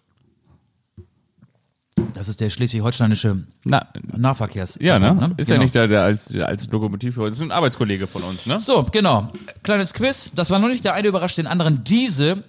[2.13, 4.77] Das ist der schleswig-holsteinische Na, Nahverkehrs.
[4.81, 5.33] ja, ne?
[5.37, 5.63] Ist ja Genau.
[5.63, 7.27] nicht der, der als, der als Lokomotivführer.
[7.27, 8.59] Das ist ein Arbeitskollege von uns, ne?
[8.59, 9.27] So, genau.
[9.63, 10.31] Kleines Quiz.
[10.35, 11.83] Das war noch nicht der eine überrascht den anderen.
[11.83, 12.43] Diese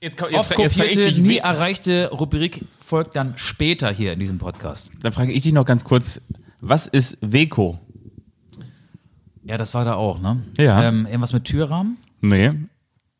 [0.00, 4.18] Jetzt, oft jetzt, jetzt ich kopierte, dich, nie erreichte Rubrik folgt dann später hier in
[4.18, 4.90] diesem Podcast.
[5.00, 6.20] dann frage ich dich noch ganz kurz,
[6.60, 7.78] was ist Weco?
[9.44, 10.42] Ja, das war da auch, ne?
[10.58, 10.82] Ja.
[10.82, 11.98] Ähm, irgendwas mit Türrahmen?
[12.20, 12.52] Nee,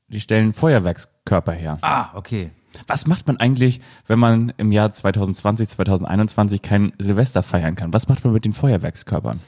[0.09, 1.79] die stellen Feuerwerkskörper her.
[1.83, 2.51] Ah, okay.
[2.87, 7.93] Was macht man eigentlich, wenn man im Jahr 2020, 2021 kein Silvester feiern kann?
[7.93, 9.41] Was macht man mit den Feuerwerkskörpern?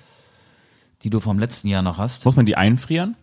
[1.03, 2.25] Die du vom letzten Jahr noch hast.
[2.25, 3.17] Muss man die einfrieren?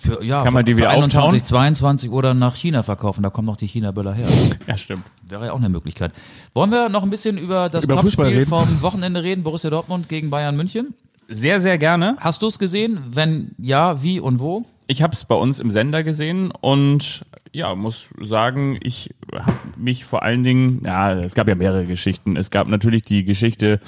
[0.00, 1.74] Für, ja, Kann man die wieder 21, auftauen?
[1.74, 3.22] 22 oder nach China verkaufen.
[3.22, 4.28] Da kommen noch die China-Böller her.
[4.66, 5.04] Ja, stimmt.
[5.28, 6.12] Wäre ja auch eine Möglichkeit.
[6.54, 9.42] Wollen wir noch ein bisschen über das Über Topspiel vom Wochenende reden?
[9.42, 10.94] Borussia Dortmund gegen Bayern München?
[11.28, 12.16] Sehr, sehr gerne.
[12.20, 13.00] Hast du es gesehen?
[13.10, 14.64] Wenn ja, wie und wo?
[14.86, 20.04] Ich habe es bei uns im Sender gesehen und ja, muss sagen, ich habe mich
[20.04, 22.36] vor allen Dingen, ja, es gab ja mehrere Geschichten.
[22.36, 23.80] Es gab natürlich die Geschichte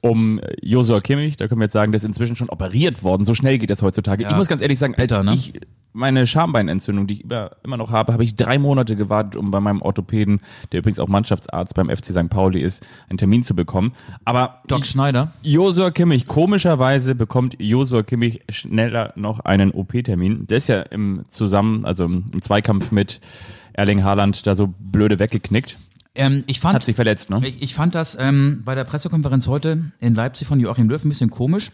[0.00, 3.24] um Josua Kimmich, da können wir jetzt sagen, der ist inzwischen schon operiert worden.
[3.24, 4.22] So schnell geht das heutzutage.
[4.22, 4.30] Ja.
[4.30, 5.34] Ich muss ganz ehrlich sagen, als Bitter, ne?
[5.34, 5.54] ich
[5.92, 9.60] meine Schambeinentzündung, die ich immer, immer noch habe, habe ich drei Monate gewartet, um bei
[9.60, 10.40] meinem Orthopäden,
[10.72, 12.30] der übrigens auch Mannschaftsarzt beim FC St.
[12.30, 13.92] Pauli ist, einen Termin zu bekommen.
[14.24, 15.32] Aber Doc Schneider.
[15.42, 20.46] Josua Kimmich, komischerweise bekommt Josua Kimmich schneller noch einen OP-Termin.
[20.46, 23.20] Der ist ja im Zusammen, also im Zweikampf mit
[23.72, 25.78] Erling Haaland da so blöde weggeknickt.
[26.14, 27.40] Ähm, ich fand, Hat sich verletzt, ne?
[27.44, 31.08] Ich, ich fand das ähm, bei der Pressekonferenz heute in Leipzig von Joachim Löw ein
[31.08, 31.70] bisschen komisch.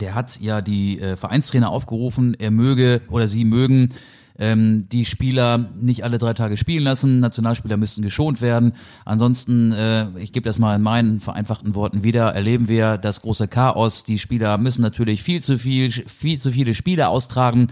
[0.00, 3.90] Der hat ja die äh, Vereinstrainer aufgerufen, er möge oder sie mögen
[4.38, 7.20] ähm, die Spieler nicht alle drei Tage spielen lassen.
[7.20, 8.72] Nationalspieler müssten geschont werden.
[9.04, 13.48] Ansonsten, äh, ich gebe das mal in meinen vereinfachten Worten wieder, erleben wir das große
[13.48, 14.04] Chaos.
[14.04, 17.68] Die Spieler müssen natürlich viel zu viel, viel zu viele Spiele austragen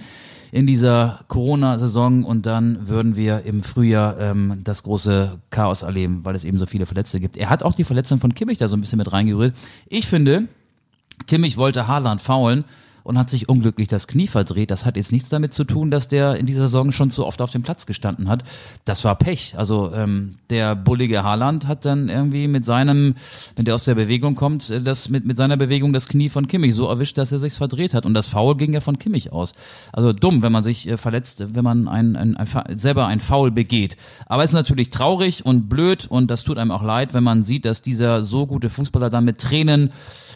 [0.53, 6.37] in dieser Corona-Saison und dann würden wir im Frühjahr ähm, das große Chaos erleben, weil
[6.37, 7.39] es eben so viele Verletzte gibt.
[7.39, 9.57] Er hat auch die Verletzung von Kimmich da so ein bisschen mit reingerührt.
[9.89, 10.49] Ich finde,
[11.27, 12.65] Kimmich wollte Haaland faulen
[13.05, 14.71] und hat sich unglücklich das Knie verdreht.
[14.71, 17.43] Das hat jetzt nichts damit zu tun, dass der in dieser Saison schon zu oft
[17.43, 18.45] auf dem Platz gestanden hat.
[18.85, 19.55] Das war Pech.
[19.57, 23.17] Also ähm, der bullige Haaland hat dann irgendwie mit seinem,
[23.57, 26.47] wenn der aus der Bewegung kommt, äh, das mit, mit seiner Bewegung das Knie von
[26.47, 28.07] Kimmich so erwischt, dass er sich's verdreht hat.
[28.07, 29.53] Und das Foul ging ja von Kimmich aus.
[29.93, 33.51] Also dumm, wenn man sich äh, verletzt, wenn man ein, ein, ein, selber ein Foul
[33.51, 33.97] begeht.
[34.27, 37.43] Aber es ist natürlich traurig und blöd und das tut einem auch leid, wenn man
[37.43, 39.91] sieht, dass dieser so gute Fußballer dann mit Tränen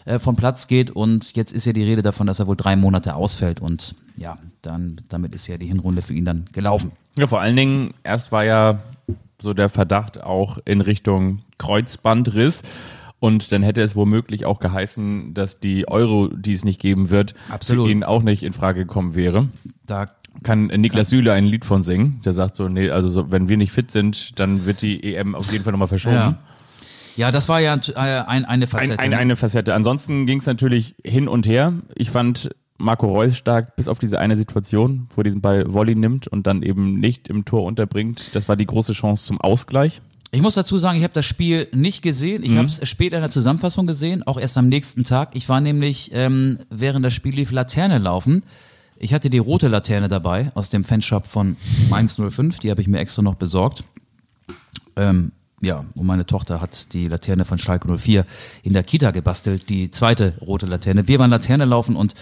[0.07, 2.75] äh, vom Platz geht und jetzt ist ja die Rede davon, dass er wohl drei
[2.75, 6.91] Monate ausfällt und ja, dann damit ist ja die Hinrunde für ihn dann gelaufen.
[7.17, 8.79] Ja, vor allen Dingen, erst war ja
[9.41, 12.63] so der Verdacht auch in Richtung Kreuzbandriss.
[13.19, 17.33] Und dann hätte es womöglich auch geheißen, dass die Euro, die es nicht geben wird,
[17.49, 17.87] Absolut.
[17.87, 19.49] für ihn auch nicht in Frage gekommen wäre.
[19.87, 20.11] Da
[20.43, 22.21] Kann Niklas Süle ein Lied von singen.
[22.23, 25.33] Der sagt so, nee, also so, wenn wir nicht fit sind, dann wird die EM
[25.33, 26.15] auf jeden Fall nochmal verschoben.
[26.15, 26.39] Ja.
[27.17, 28.99] Ja, das war ja äh, ein, eine Ein, Facette.
[28.99, 29.73] eine, eine Facette.
[29.73, 31.73] Ansonsten ging es natürlich hin und her.
[31.95, 35.95] Ich fand Marco Reus stark, bis auf diese eine Situation, wo er diesen Ball Volley
[35.95, 38.35] nimmt und dann eben nicht im Tor unterbringt.
[38.35, 40.01] Das war die große Chance zum Ausgleich.
[40.31, 42.43] Ich muss dazu sagen, ich habe das Spiel nicht gesehen.
[42.43, 45.29] Ich habe es später in der Zusammenfassung gesehen, auch erst am nächsten Tag.
[45.33, 48.43] Ich war nämlich, ähm, während das Spiel lief, Laterne laufen.
[48.99, 51.55] Ich hatte die rote Laterne dabei aus dem Fanshop von
[51.91, 52.59] 105.
[52.59, 53.85] Die habe ich mir extra noch besorgt.
[54.97, 58.25] Ähm, ja, und meine Tochter hat die Laterne von Schalke 04
[58.61, 61.07] in der Kita gebastelt, die zweite rote Laterne.
[61.07, 62.13] Wir waren Laterne laufen und,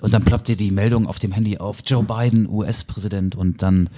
[0.00, 3.90] und dann ploppte die Meldung auf dem Handy auf Joe Biden, US-Präsident und dann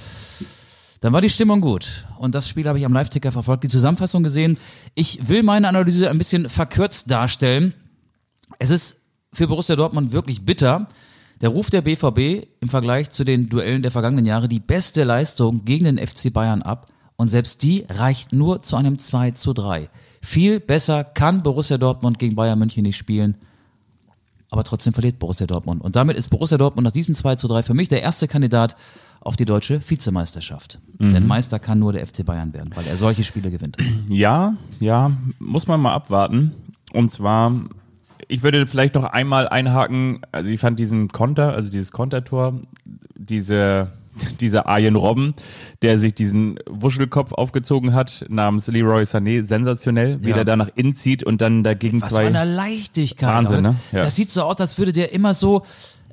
[1.00, 2.06] dann war die Stimmung gut.
[2.18, 4.58] Und das Spiel habe ich am Live-Ticker verfolgt, die Zusammenfassung gesehen.
[4.94, 7.72] Ich will meine Analyse ein bisschen verkürzt darstellen.
[8.58, 9.00] Es ist
[9.32, 10.88] für Borussia Dortmund wirklich bitter.
[11.40, 15.64] Der Ruf der BVB im Vergleich zu den Duellen der vergangenen Jahre die beste Leistung
[15.64, 16.88] gegen den FC Bayern ab.
[17.20, 19.90] Und selbst die reicht nur zu einem 2 zu 3.
[20.22, 23.34] Viel besser kann Borussia Dortmund gegen Bayern München nicht spielen.
[24.48, 25.82] Aber trotzdem verliert Borussia Dortmund.
[25.82, 28.74] Und damit ist Borussia Dortmund nach diesem 2 zu 3 für mich der erste Kandidat
[29.20, 30.78] auf die deutsche Vizemeisterschaft.
[30.98, 33.76] Denn Meister kann nur der FC Bayern werden, weil er solche Spiele gewinnt.
[34.08, 36.52] Ja, ja, muss man mal abwarten.
[36.94, 37.52] Und zwar,
[38.28, 42.62] ich würde vielleicht noch einmal einhaken, also ich fand diesen Konter, also dieses Kontertor,
[43.14, 43.92] diese,
[44.40, 45.34] dieser Arjen Robben,
[45.82, 50.36] der sich diesen Wuschelkopf aufgezogen hat, namens Leroy Sané, sensationell, wie Ja.
[50.36, 52.22] der da nach innen zieht und dann dagegen Was zwei.
[52.30, 53.28] für eine Leichtigkeit.
[53.28, 53.80] Wahnsinn, aber ne?
[53.92, 54.02] Ja.
[54.02, 55.62] Das sieht so aus, als würde der immer so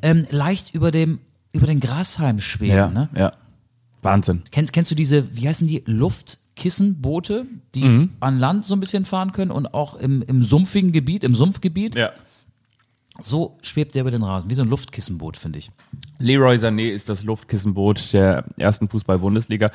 [0.02, 1.20] ähm, leicht über dem
[1.54, 2.76] über den Grashalm schweben.
[2.76, 3.10] ja, Ne?
[3.18, 3.34] ja.
[4.04, 4.44] Wahnsinn.
[4.52, 5.82] Kennst, kennst du diese, wie heißen die,
[6.58, 8.10] Luftkissenboote, die Mhm.
[8.20, 11.96] an Land so ein bisschen fahren können und auch im, im sumpfigen Gebiet, im Sumpfgebiet?
[11.96, 12.12] Ja.
[13.20, 15.72] So schwebt der über den Rasen, wie so ein Luftkissenboot, finde ich.
[16.20, 19.72] Leroy Sané ist das Luftkissenboot der ersten Fußball-Bundesliga.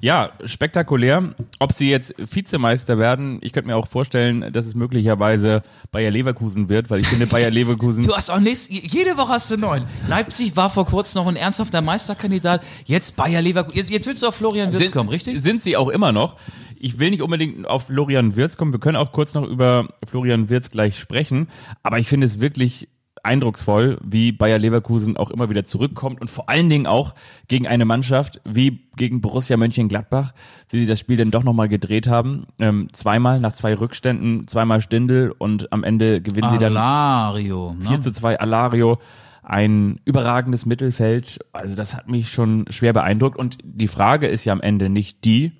[0.00, 1.34] Ja, spektakulär.
[1.58, 6.68] Ob sie jetzt Vizemeister werden, ich könnte mir auch vorstellen, dass es möglicherweise Bayer Leverkusen
[6.68, 8.02] wird, weil ich finde Bayer Leverkusen.
[8.02, 9.84] Du hast auch nächst, jede Woche hast du neun.
[10.08, 12.62] Leipzig war vor kurzem noch ein ernsthafter Meisterkandidat.
[12.84, 13.76] Jetzt Bayer Leverkusen.
[13.76, 15.42] Jetzt, jetzt willst du auf Florian Wirtz kommen, richtig?
[15.42, 16.36] Sind sie auch immer noch.
[16.84, 18.72] Ich will nicht unbedingt auf Florian Wirtz kommen.
[18.72, 21.46] Wir können auch kurz noch über Florian Wirtz gleich sprechen.
[21.84, 22.88] Aber ich finde es wirklich
[23.22, 27.14] eindrucksvoll, wie Bayer Leverkusen auch immer wieder zurückkommt und vor allen Dingen auch
[27.46, 30.32] gegen eine Mannschaft wie gegen Borussia Mönchengladbach,
[30.70, 32.46] wie sie das Spiel dann doch nochmal gedreht haben.
[32.58, 37.76] Ähm, zweimal nach zwei Rückständen, zweimal Stindel und am Ende gewinnen sie dann Alario.
[37.80, 38.00] 4 Ne?
[38.00, 38.98] zu 2 Alario,
[39.44, 41.38] ein überragendes Mittelfeld.
[41.52, 43.38] Also das hat mich schon schwer beeindruckt.
[43.38, 45.52] Und die Frage ist ja am Ende nicht die,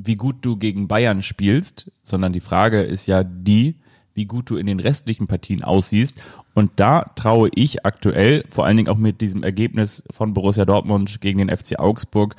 [0.00, 3.76] wie gut du gegen Bayern spielst, sondern die Frage ist ja die,
[4.14, 6.22] wie gut du in den restlichen Partien aussiehst.
[6.58, 11.20] Und da traue ich aktuell, vor allen Dingen auch mit diesem Ergebnis von Borussia Dortmund
[11.20, 12.34] gegen den FC Augsburg,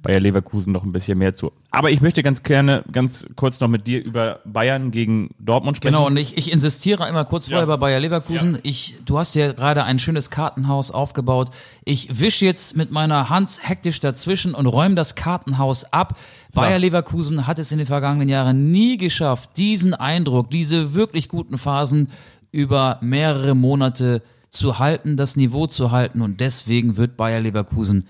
[0.00, 1.50] Bayer Leverkusen noch ein bisschen mehr zu.
[1.72, 5.92] Aber ich möchte ganz gerne, ganz kurz noch mit dir über Bayern gegen Dortmund sprechen.
[5.92, 8.54] Genau, und ich, ich insistiere einmal kurz vorher bei Bayer Leverkusen.
[8.54, 8.60] Ja.
[8.62, 11.50] Ich, du hast ja gerade ein schönes Kartenhaus aufgebaut.
[11.84, 16.16] Ich wische jetzt mit meiner Hand hektisch dazwischen und räume das Kartenhaus ab.
[16.54, 21.58] Bayer Leverkusen hat es in den vergangenen Jahren nie geschafft, diesen Eindruck, diese wirklich guten
[21.58, 22.08] Phasen
[22.54, 26.22] über mehrere Monate zu halten, das Niveau zu halten.
[26.22, 28.06] Und deswegen wird Bayer Leverkusen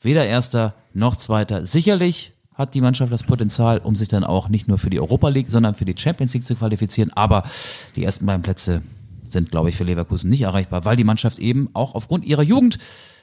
[0.00, 1.64] weder Erster noch Zweiter.
[1.64, 5.28] Sicherlich hat die Mannschaft das Potenzial, um sich dann auch nicht nur für die Europa
[5.30, 7.10] League, sondern für die Champions League zu qualifizieren.
[7.14, 7.42] Aber
[7.96, 8.82] die ersten beiden Plätze
[9.24, 12.78] sind, glaube ich, für Leverkusen nicht erreichbar, weil die Mannschaft eben auch aufgrund ihrer Jugend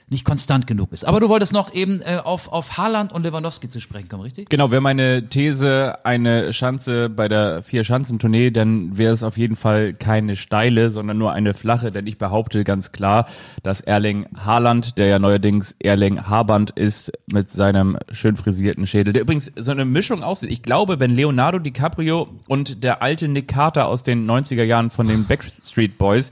[0.09, 1.05] nicht konstant genug ist.
[1.05, 4.49] Aber du wolltest noch eben äh, auf, auf Haaland und Lewandowski zu sprechen kommen, richtig?
[4.49, 9.93] Genau, wäre meine These eine Schanze bei der Vier-Schanzentournee, dann wäre es auf jeden Fall
[9.93, 13.27] keine steile, sondern nur eine flache, denn ich behaupte ganz klar,
[13.63, 19.23] dass Erling Haaland, der ja neuerdings Erling Haarband ist, mit seinem schön frisierten Schädel, der
[19.23, 20.51] übrigens so eine Mischung aussieht.
[20.51, 25.07] Ich glaube, wenn Leonardo DiCaprio und der alte Nick Carter aus den 90er Jahren von
[25.07, 26.31] den Backstreet Boys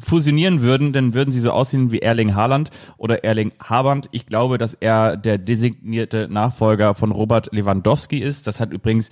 [0.00, 4.08] fusionieren würden, dann würden sie so aussehen wie Erling Haaland oder Erling Haband.
[4.12, 8.46] Ich glaube, dass er der designierte Nachfolger von Robert Lewandowski ist.
[8.46, 9.10] Das hat übrigens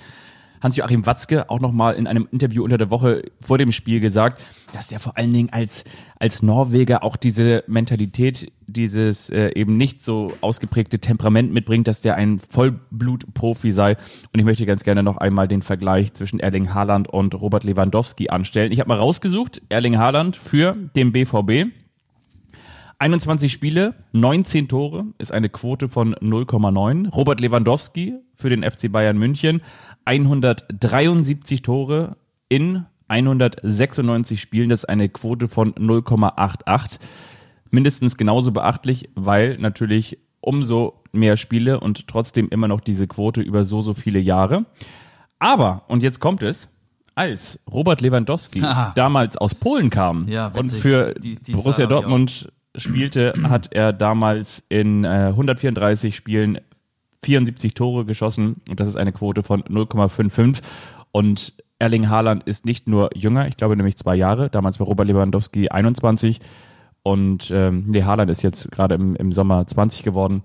[0.63, 4.89] Hans-Joachim Watzke auch nochmal in einem Interview unter der Woche vor dem Spiel gesagt, dass
[4.89, 5.85] der vor allen Dingen als,
[6.19, 12.17] als Norweger auch diese Mentalität, dieses äh, eben nicht so ausgeprägte Temperament mitbringt, dass der
[12.17, 13.97] ein Vollblutprofi sei.
[14.33, 18.29] Und ich möchte ganz gerne noch einmal den Vergleich zwischen Erling Haaland und Robert Lewandowski
[18.29, 18.73] anstellen.
[18.73, 21.73] Ich habe mal rausgesucht, Erling Haaland für den BVB.
[23.01, 27.11] 21 Spiele, 19 Tore, ist eine Quote von 0,9.
[27.11, 29.63] Robert Lewandowski für den FC Bayern München,
[30.09, 32.17] 173 Tore
[32.49, 36.99] in 196 Spielen, das ist eine Quote von 0,88.
[37.71, 43.65] Mindestens genauso beachtlich, weil natürlich umso mehr Spiele und trotzdem immer noch diese Quote über
[43.65, 44.65] so, so viele Jahre.
[45.39, 46.71] Aber, und jetzt kommt es,
[47.15, 48.93] als Robert Lewandowski Aha.
[48.95, 51.87] damals aus Polen kam Ja, und für Die- die Borussia.
[51.87, 56.59] Dortmund spielte, hat er damals in äh, 134 Spielen
[57.25, 60.63] 74 Tore geschossen und das ist eine Quote von 0,55
[61.13, 65.09] und Erling Haaland ist nicht nur jünger, ich glaube nämlich zwei Jahre, damals war Robert
[65.09, 66.41] Lewandowski 21
[67.03, 70.43] und ähm, nee, Haaland ist jetzt gerade im, im Sommer 20 geworden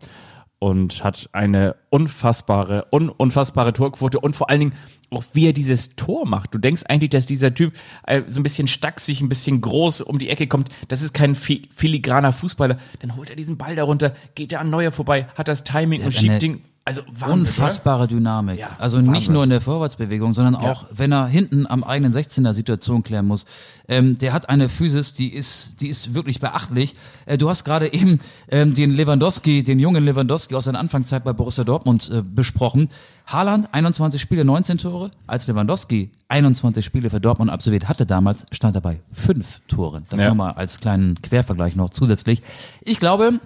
[0.63, 4.73] und hat eine unfassbare, un, unfassbare Torquote und vor allen Dingen
[5.12, 6.54] auch wie er dieses Tor macht.
[6.54, 7.73] Du denkst eigentlich, dass dieser Typ
[8.08, 10.69] äh, so ein bisschen stacksig, ein bisschen groß um die Ecke kommt.
[10.88, 12.78] Das ist kein fi filigraner Fußballer.
[12.99, 16.08] Dann holt er diesen Ball darunter, geht er an Neuer vorbei, hat das Timing und
[16.08, 16.62] hat schiebt den.
[16.86, 18.60] Also Wahnsinn, Unfassbare Dynamik.
[18.60, 19.34] Ja, also nicht Wahnsinn.
[19.34, 23.46] nur in der Vorwärtsbewegung, sondern auch, wenn er hinten am eigenen 16er Situation klären muss.
[23.88, 26.96] Ähm, der hat eine Physis, die ist, die ist wirklich beachtlich.
[27.26, 28.19] Äh, du hast gerade eben
[28.50, 32.89] ähm, den Lewandowski, den jungen Lewandowski aus seiner Anfangszeit bei Borussia Dortmund äh, besprochen.
[33.28, 35.10] Haaland, 21 Spiele, 19 Tore.
[35.26, 40.06] Als Lewandowski 21 Spiele für Dortmund absolviert hatte damals, stand er bei fünf Toren.
[40.10, 40.28] Das Ja.
[40.28, 42.41] nochmal als kleinen Quervergleich noch zusätzlich.
[42.82, 43.39] Ich glaube,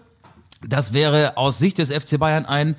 [0.68, 2.76] das wäre aus Sicht des FC Bayern ein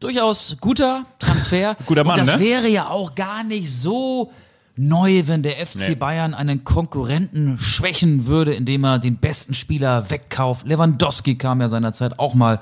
[0.00, 1.76] durchaus guter Transfer.
[1.86, 2.44] Guter Mann, Und das ne?
[2.44, 4.32] wäre ja auch gar nicht so
[4.76, 5.94] neu, wenn der FC Nee.
[5.94, 10.66] Bayern einen Konkurrenten schwächen würde, indem er den besten Spieler wegkauft.
[10.66, 12.60] Lewandowski kam ja seinerzeit auch mal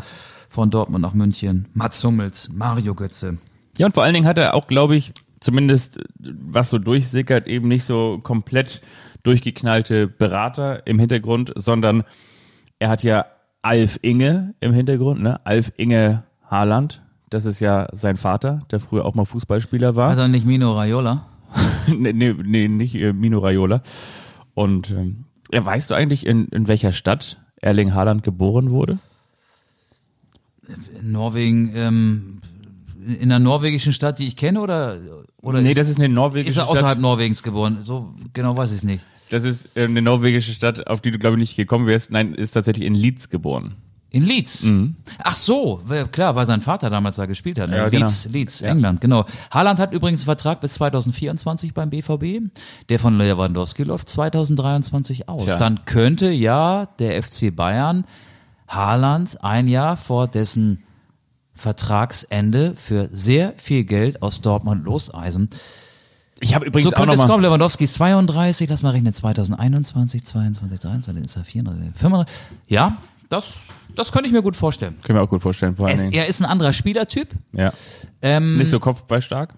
[0.49, 1.67] von Dortmund nach München.
[1.75, 3.39] Mats Hummels, Mario Götze.
[3.79, 7.69] Ja, und vor allen Dingen hat er auch, glaube ich, zumindest was so durchsickert, eben
[7.69, 8.81] nicht so komplett
[9.25, 12.05] durchgeknallte Berater im Hintergrund, sondern
[12.79, 13.27] er hat ja
[13.63, 15.45] Alf Inge im Hintergrund, ne?
[15.45, 17.03] Alf Inge Haaland.
[17.35, 20.11] Das ist ja sein Vater, der früher auch mal Fußballspieler war.
[20.11, 21.27] Also nicht Mino Raiola.
[21.89, 23.83] nee, nee, nee, nicht äh, Mino Raiola.
[24.55, 28.99] Und ähm, ja, weißt du eigentlich, in, in welcher Stadt Erling Haaland geboren wurde?
[31.01, 32.41] In Norwegen, ähm,
[33.05, 34.99] in einer norwegischen Stadt, die ich kenne, oder,
[35.43, 36.77] oder nee, ist, das ist eine norwegische ist er Stadt.
[36.77, 37.79] außerhalb Norwegens geboren?
[37.83, 39.05] So genau weiß ich es nicht.
[39.31, 42.13] Das ist äh, eine norwegische Stadt, auf die du, glaube ich, nicht gekommen wärst.
[42.13, 43.75] Nein, ist tatsächlich in Leeds geboren.
[44.15, 44.71] In Leeds.
[45.25, 45.81] Ach so,
[46.13, 47.69] klar, weil sein Vater damals da gespielt hat.
[47.69, 47.75] Ne?
[47.75, 47.83] Mhm.
[47.83, 48.07] Ja, genau.
[48.07, 49.25] Leeds, Leeds, England, genau.
[49.51, 52.49] Haaland hat übrigens einen Vertrag bis 2024 beim BVB.
[52.89, 55.47] Der von Lewandowski läuft 2023 aus.
[55.47, 55.57] Tja.
[55.57, 58.05] Dann könnte ja der FC Bayern
[58.69, 60.85] Haaland ein Jahr vor dessen
[61.57, 65.51] Vertragsende für sehr viel Geld aus Dortmund loseisen.
[66.39, 67.43] Ich habe übrigens So auch könnte es noch mal, kommen.
[67.45, 72.35] Lewandowski ist 32, lass mal rechnen, 2021, 22, 23, ist er 34, 35.
[72.69, 72.97] Ja,
[73.29, 73.63] das,
[73.95, 74.97] das könnte ich mir gut vorstellen.
[75.03, 76.13] können wir auch gut vorstellen, vor allen Es, Dingen.
[76.13, 77.29] er ist ein anderer Spielertyp.
[77.53, 77.73] Ja.
[78.23, 79.55] Ähm, Nicht so kopfballstark,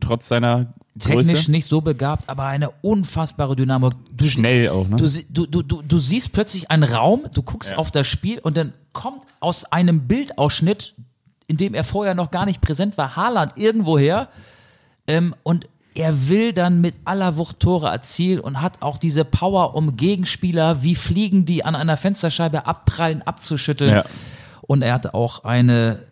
[0.00, 1.50] trotz seiner technisch Größe.
[1.50, 3.92] nicht so begabt, aber eine unfassbare Dynamik.
[4.12, 4.96] Du, Schnell auch, ne?
[4.96, 8.56] Du, du, du, du, du siehst plötzlich einen Raum, du guckst auf das Spiel und
[8.56, 10.94] dann kommt aus einem Bildausschnitt
[11.46, 14.28] in dem er vorher noch gar nicht präsent war, Haaland irgendwoher.
[15.08, 19.74] Ähm, und er will dann mit aller Wucht Tore erzielen und hat auch diese Power,
[19.74, 23.90] um Gegenspieler wie Fliegen, die an einer Fensterscheibe abprallen, abzuschütteln.
[23.90, 24.04] Ja.
[24.62, 26.06] Und er hatte auch eine,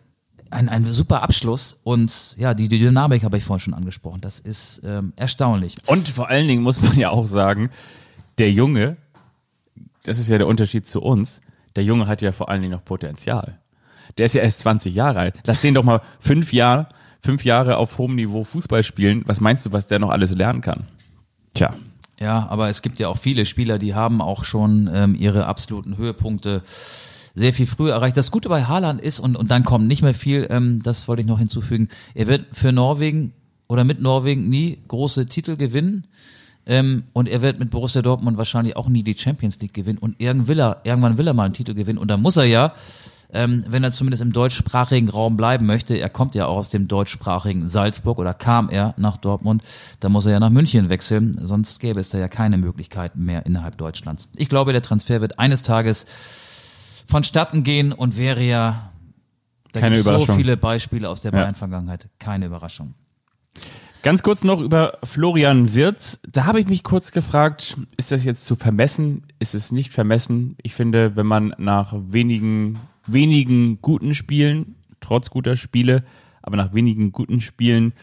[0.49, 1.79] ein, ein super Abschluss.
[1.83, 4.19] Und ja, die, die Dynamik habe ich vorhin schon angesprochen.
[4.21, 5.75] Das ist ähm, erstaunlich.
[5.85, 7.69] Und vor allen Dingen muss man ja auch sagen,
[8.37, 8.97] der Junge,
[10.03, 11.41] das ist ja der Unterschied zu uns,
[11.75, 13.59] der Junge hat ja vor allen Dingen noch Potenzial.
[14.17, 15.35] Der ist ja erst 20 Jahre alt.
[15.45, 16.87] Lass den doch mal fünf Jahre,
[17.21, 19.23] fünf Jahre auf hohem Niveau Fußball spielen.
[19.25, 20.87] Was meinst du, was der noch alles lernen kann?
[21.53, 21.75] Tja.
[22.19, 25.97] Ja, aber es gibt ja auch viele Spieler, die haben auch schon ähm, ihre absoluten
[25.97, 26.63] Höhepunkte
[27.33, 28.17] sehr viel früher erreicht.
[28.17, 31.21] Das Gute bei Haaland ist, und, und dann kommt nicht mehr viel, ähm, das wollte
[31.21, 33.31] ich noch hinzufügen, er wird für Norwegen
[33.69, 36.07] oder mit Norwegen nie große Titel gewinnen.
[36.65, 39.97] Ähm, und er wird mit Borussia Dortmund wahrscheinlich auch nie die Champions League gewinnen.
[39.99, 41.97] Und irgendwann will er, irgendwann will er mal einen Titel gewinnen.
[41.97, 42.73] Und dann muss er ja,
[43.31, 46.87] ähm, wenn er zumindest im deutschsprachigen Raum bleiben möchte, er kommt ja auch aus dem
[46.87, 49.63] deutschsprachigen Salzburg oder kam er nach Dortmund,
[49.99, 53.45] dann muss er ja nach München wechseln, sonst gäbe es da ja keine Möglichkeiten mehr
[53.45, 54.29] innerhalb Deutschlands.
[54.35, 56.05] Ich glaube, der Transfer wird eines Tages
[57.05, 58.91] vonstatten gehen und wäre ja,
[59.71, 61.31] da Keine gibt es so viele Beispiele aus der.
[61.31, 62.93] Bayern-Vergangenheit, keine Überraschung.
[64.01, 66.21] Ganz kurz noch über Florian Wirz.
[66.27, 69.23] Da habe ich mich kurz gefragt, ist das jetzt zu vermessen?
[69.39, 70.55] Ist es nicht vermessen?
[70.61, 72.79] Ich finde, wenn man nach wenigen,
[73.11, 76.03] wenigen guten Spielen, trotz guter Spiele,
[76.41, 77.93] aber nach wenigen guten Spielen,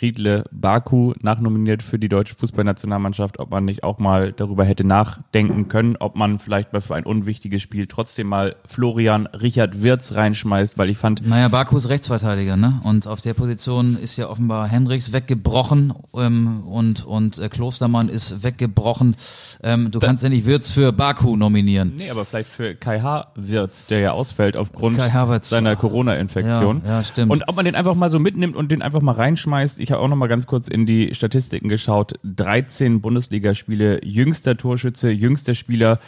[0.00, 5.68] Riedle Baku nachnominiert für die deutsche Fußballnationalmannschaft, ob man nicht auch mal darüber hätte nachdenken
[5.68, 10.78] können, ob man vielleicht mal für ein unwichtiges Spiel trotzdem mal Florian Richard Wirz reinschmeißt,
[10.78, 12.80] weil ich fand, Naja, Baku ist Rechtsverteidiger, ne?
[12.84, 18.42] Und auf der Position ist ja offenbar Hendricks weggebrochen ähm, und, und äh, Klostermann ist
[18.42, 19.16] weggebrochen.
[19.62, 21.92] Ähm, du kannst ja nicht Wirtz für Baku nominieren.
[21.96, 23.28] Nee, aber vielleicht für Kai H.
[23.34, 24.98] Wirtz, der ja ausfällt aufgrund
[25.42, 26.82] seiner Corona-Infektion.
[26.84, 27.32] Ja, ja, stimmt.
[27.32, 29.80] Und ob man den einfach mal so mitnimmt und den einfach mal reinschmeißt.
[29.80, 32.14] Ich habe auch noch mal ganz kurz in die Statistiken geschaut.
[32.24, 35.98] 13 Bundesligaspiele, jüngster Torschütze, jüngster Spieler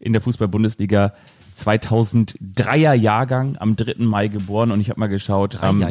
[0.00, 1.12] in der Fußball-Bundesliga.
[1.56, 4.04] 2003er Jahrgang, am 3.
[4.04, 5.82] Mai geboren und ich habe mal geschaut, am,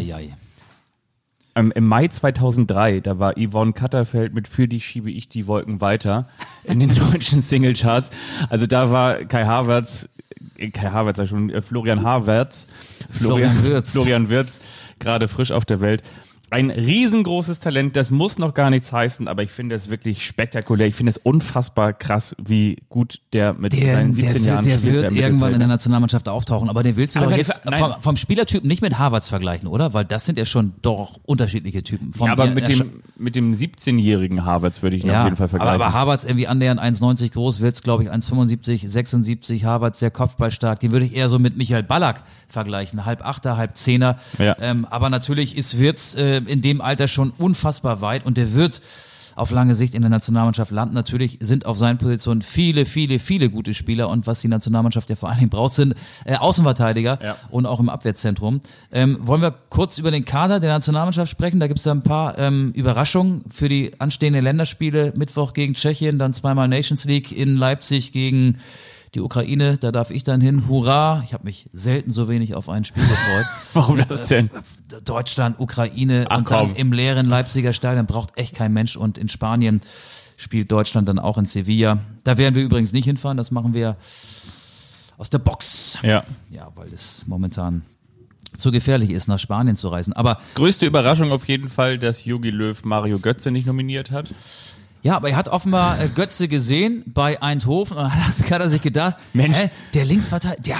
[1.56, 5.82] ähm, im Mai 2003, da war Yvonne Katterfeld mit Für dich schiebe ich die Wolken
[5.82, 6.28] weiter
[6.64, 8.12] in den deutschen Singlecharts.
[8.50, 10.08] Also da war Kai Havertz,
[10.58, 12.68] äh, Kai Havertz, ich schon, äh, Florian Havertz,
[13.10, 13.92] Florian Wirtz.
[13.92, 14.62] Florian Wirtz,
[15.00, 16.04] gerade frisch auf der Welt.
[16.54, 20.86] Ein riesengroßes Talent, das muss noch gar nichts heißen, aber ich finde es wirklich spektakulär.
[20.86, 24.66] Ich finde es unfassbar krass, wie gut der mit Der, seinen der 17 wird, Jahren
[24.66, 24.94] der spielt.
[24.94, 25.68] wird im irgendwann in der.
[25.70, 27.94] Nationalmannschaft auftauchen, aber den willst du Aber doch jetzt nein.
[28.02, 29.94] vom, Spielertypen nicht mit Havertz vergleichen, oder?
[29.94, 32.12] Weil das sind ja schon doch unterschiedliche Typen.
[32.12, 35.38] Vom, Ja, aber mit dem, mit dem 17-jährigen Havertz würde ich ihn Ja, auf jeden
[35.38, 35.82] Fall aber, vergleichen.
[35.82, 40.82] aber Havertz irgendwie annähernd 1,90 groß, Wirtz glaube ich 1,75, 76, Havertz sehr kopfballstark.
[40.82, 44.18] Die würde ich eher so mit Michael Ballack vergleichen, halb Achter, halb Zehner.
[44.38, 44.58] Ja.
[44.60, 48.82] Ähm, aber natürlich ist Wirtz äh, in dem Alter schon unfassbar weit und der wird
[49.34, 50.94] auf lange Sicht in der Nationalmannschaft landen.
[50.94, 55.16] Natürlich sind auf seinen Positionen viele, viele, viele gute Spieler und was die Nationalmannschaft ja
[55.16, 57.38] vor allen Dingen braucht, sind äh, Außenverteidiger Ja.
[57.50, 58.60] und auch im Abwehrzentrum.
[58.92, 61.62] Ähm, wollen wir kurz über den Kader der Nationalmannschaft sprechen?
[61.62, 65.14] Da gibt es ja ein paar ähm, Überraschungen für die anstehenden Länderspiele.
[65.16, 68.58] Mittwoch gegen Tschechien, dann zweimal Nations League in Leipzig gegen
[69.14, 69.78] die Ukraine.
[69.78, 70.68] Da darf ich dann hin.
[70.68, 71.22] Hurra!
[71.26, 73.46] Ich habe mich selten so wenig auf ein Spiel gefreut.
[73.74, 74.50] Warum das denn?
[75.06, 76.76] Deutschland, Ukraine Ach, und dann komm.
[76.76, 78.96] im leeren Leipziger Stadion braucht echt kein Mensch.
[78.96, 79.82] Und in Spanien
[80.38, 82.00] spielt Deutschland dann auch in Sevilla.
[82.24, 83.38] Da werden wir übrigens nicht hinfahren.
[83.38, 83.98] Das machen wir
[85.18, 86.00] aus der Box.
[86.02, 86.24] Ja.
[86.50, 87.84] Ja, weil es momentan
[88.58, 90.14] zu gefährlich ist, nach Spanien zu reisen.
[90.14, 94.34] Aber Größte Überraschung auf jeden Fall, dass Jogi Löw Mario Götze nicht nominiert hat.
[95.04, 98.82] Ja, aber er hat offenbar äh, Götze gesehen bei Eindhoven und hat, hat er sich
[98.82, 99.58] gedacht, Mensch.
[99.58, 100.78] hä, der Linksverteidiger, der,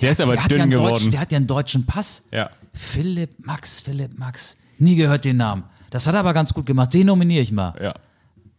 [0.00, 0.94] Der ist aber der hat dünn ja einen geworden.
[0.94, 2.24] Deutschen, der hat ja einen deutschen Pass.
[2.32, 2.50] Ja.
[2.72, 4.56] Philipp Max, Philipp Max.
[4.78, 5.64] Nie gehört den Namen.
[5.90, 6.94] Das hat er aber ganz gut gemacht.
[6.94, 7.74] Den nominiere ich mal.
[7.82, 7.94] Ja.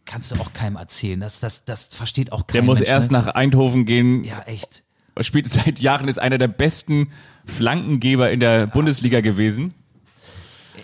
[0.05, 1.19] Kannst du auch keinem erzählen.
[1.19, 3.19] Das, das, das versteht auch kein Der muss Mensch, erst ne?
[3.19, 4.23] nach Eindhoven gehen.
[4.23, 4.83] Ja, echt.
[5.21, 7.11] Spielt seit Jahren, ist einer der besten
[7.45, 9.73] Flankengeber in der Bundesliga gewesen.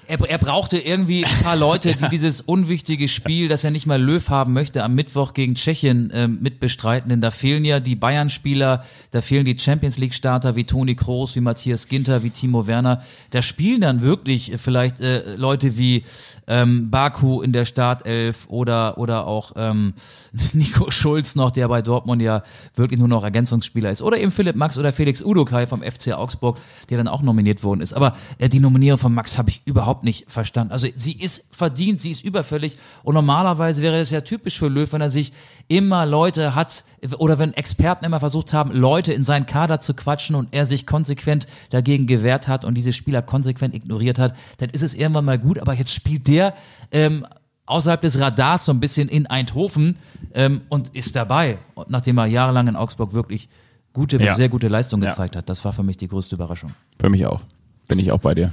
[0.08, 4.02] Er, er brauchte irgendwie ein paar Leute, die dieses unwichtige Spiel, das er nicht mal
[4.02, 7.10] Löw haben möchte, am Mittwoch gegen Tschechien ähm, mitbestreiten.
[7.10, 11.42] Denn da fehlen ja die Bayern-Spieler, da fehlen die Champions League-Starter wie Toni Kroos, wie
[11.42, 13.02] Matthias Ginter, wie Timo Werner.
[13.32, 16.04] Da spielen dann wirklich äh, vielleicht äh, Leute wie
[16.48, 19.94] ähm, Baku in der Startelf oder, oder auch ähm,
[20.54, 22.44] Nico Schulz noch, der bei Dortmund ja
[22.76, 24.02] wirklich nur noch Ergänzungsspieler ist.
[24.02, 27.82] Oder eben Philipp Max oder Felix Udokai vom FC Augsburg, der dann auch nominiert worden
[27.82, 27.94] ist.
[27.94, 30.74] Aber äh, die Nominierung von Max habe ich überhaupt überhaupt nicht verstanden.
[30.74, 34.92] Also sie ist verdient, sie ist überfällig und normalerweise wäre es ja typisch für Löw,
[34.92, 35.32] wenn er sich
[35.70, 36.84] immer Leute hat
[37.20, 40.86] oder wenn Experten immer versucht haben, Leute in seinen Kader zu quatschen und er sich
[40.86, 45.40] konsequent dagegen gewehrt hat und diese Spieler konsequent ignoriert hat, dann ist es irgendwann mal
[45.40, 46.54] gut, aber jetzt spielt der
[46.92, 47.26] ähm,
[47.66, 49.98] außerhalb des Radars so ein bisschen in Eindhoven
[50.34, 53.48] ähm, und ist dabei, nachdem er jahrelang in Augsburg wirklich
[53.94, 54.36] gute, Ja.
[54.36, 55.10] sehr gute Leistung Ja.
[55.12, 55.48] gezeigt hat.
[55.48, 56.72] Das war für mich die größte Überraschung.
[57.00, 57.40] Für mich auch.
[57.88, 58.52] Bin ich auch bei dir.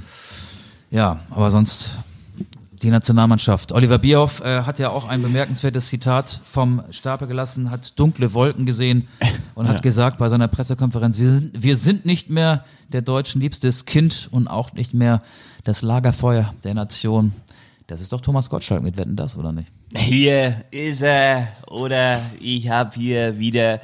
[0.91, 1.97] Ja, aber sonst
[2.81, 3.71] die Nationalmannschaft.
[3.71, 8.65] Oliver Bierhoff äh, hat ja auch ein bemerkenswertes Zitat vom Stapel gelassen, hat dunkle Wolken
[8.65, 9.07] gesehen
[9.55, 13.85] und hat gesagt bei seiner Pressekonferenz, wir sind, wir sind nicht mehr der deutschen liebstes
[13.85, 15.21] Kind und auch nicht mehr
[15.63, 17.33] das Lagerfeuer der Nation.
[17.87, 19.71] Das ist doch Thomas Gottschalk mit Wetten das, oder nicht?
[19.95, 23.79] Hier ist er oder ich habe hier wieder.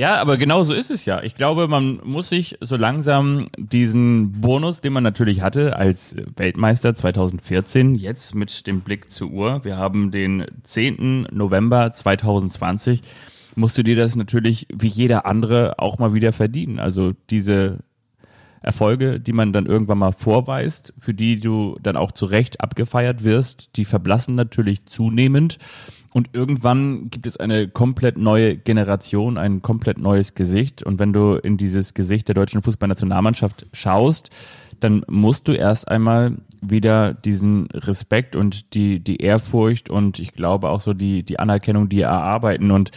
[0.00, 1.22] Ja, aber genau so ist es ja.
[1.22, 6.94] Ich glaube, man muss sich so langsam diesen Bonus, den man natürlich hatte als Weltmeister
[6.94, 11.28] 2014, jetzt mit dem Blick zur Uhr, wir haben den 10.
[11.32, 13.02] November 2020,
[13.56, 16.78] musst du dir das natürlich wie jeder andere auch mal wieder verdienen.
[16.78, 17.80] Also diese
[18.62, 23.22] Erfolge, die man dann irgendwann mal vorweist, für die du dann auch zu Recht abgefeiert
[23.22, 25.58] wirst, die verblassen natürlich zunehmend.
[26.12, 30.82] Und irgendwann gibt es eine komplett neue Generation, ein komplett neues Gesicht.
[30.82, 34.30] Und wenn du in dieses Gesicht der deutschen Fußballnationalmannschaft schaust,
[34.80, 40.68] dann musst du erst einmal wieder diesen Respekt und die, die Ehrfurcht und ich glaube
[40.68, 42.70] auch so die, die Anerkennung, die erarbeiten.
[42.70, 42.90] Und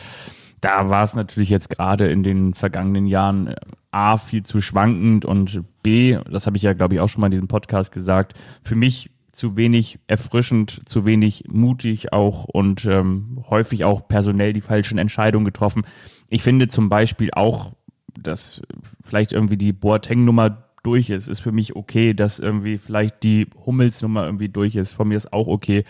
[0.62, 3.56] da war es natürlich jetzt gerade in den vergangenen Jahren äh,
[3.92, 7.28] A, viel zu schwankend und B, das habe ich ja, glaube ich, auch schon mal
[7.28, 8.34] in diesem Podcast gesagt,
[8.64, 14.62] für mich zu wenig erfrischend, zu wenig mutig auch und ähm, häufig auch personell die
[14.62, 15.84] falschen Entscheidungen getroffen.
[16.30, 17.74] Ich finde zum Beispiel auch,
[18.14, 18.62] dass
[19.02, 24.26] vielleicht irgendwie die Boateng-Nummer durch ist, ist für mich okay, dass irgendwie vielleicht die Hummels-Nummer
[24.26, 25.84] irgendwie durch ist, von mir ist auch okay.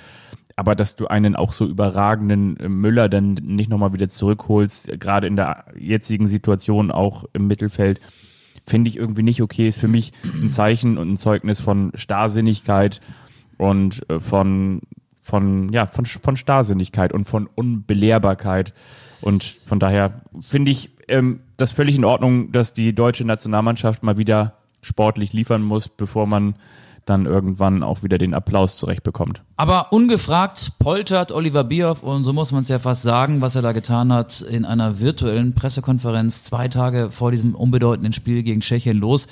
[0.56, 5.28] Aber dass du einen auch so überragenden äh, Müller dann nicht nochmal wieder zurückholst, gerade
[5.28, 8.00] in der jetzigen Situation auch im Mittelfeld,
[8.66, 9.68] finde ich irgendwie nicht okay.
[9.68, 13.02] Ist für mich ein Zeichen und ein Zeugnis von Starrsinnigkeit
[13.64, 14.82] und äh, von,
[15.22, 18.74] von, ja, von, von Starrsinnigkeit und von Unbelehrbarkeit.
[19.22, 24.18] Und von daher finde ich ähm, das völlig in Ordnung, dass die deutsche Nationalmannschaft mal
[24.18, 26.56] wieder sportlich liefern muss, bevor man
[27.06, 29.42] dann irgendwann auch wieder den Applaus zurechtbekommt.
[29.58, 33.62] Aber ungefragt poltert Oliver Bierhoff, und so muss man es ja fast sagen, was er
[33.62, 38.98] da getan hat, in einer virtuellen Pressekonferenz zwei Tage vor diesem unbedeutenden Spiel gegen Tschechien
[38.98, 39.28] los.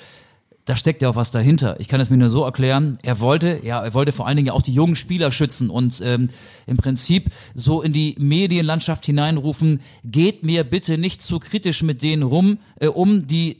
[0.71, 1.77] Da steckt ja auch was dahinter.
[1.81, 2.97] Ich kann es mir nur so erklären.
[3.03, 6.29] Er wollte, ja, er wollte vor allen Dingen auch die jungen Spieler schützen und ähm,
[6.65, 12.23] im Prinzip so in die Medienlandschaft hineinrufen, geht mir bitte nicht zu kritisch mit denen
[12.23, 13.57] rum, äh, um, die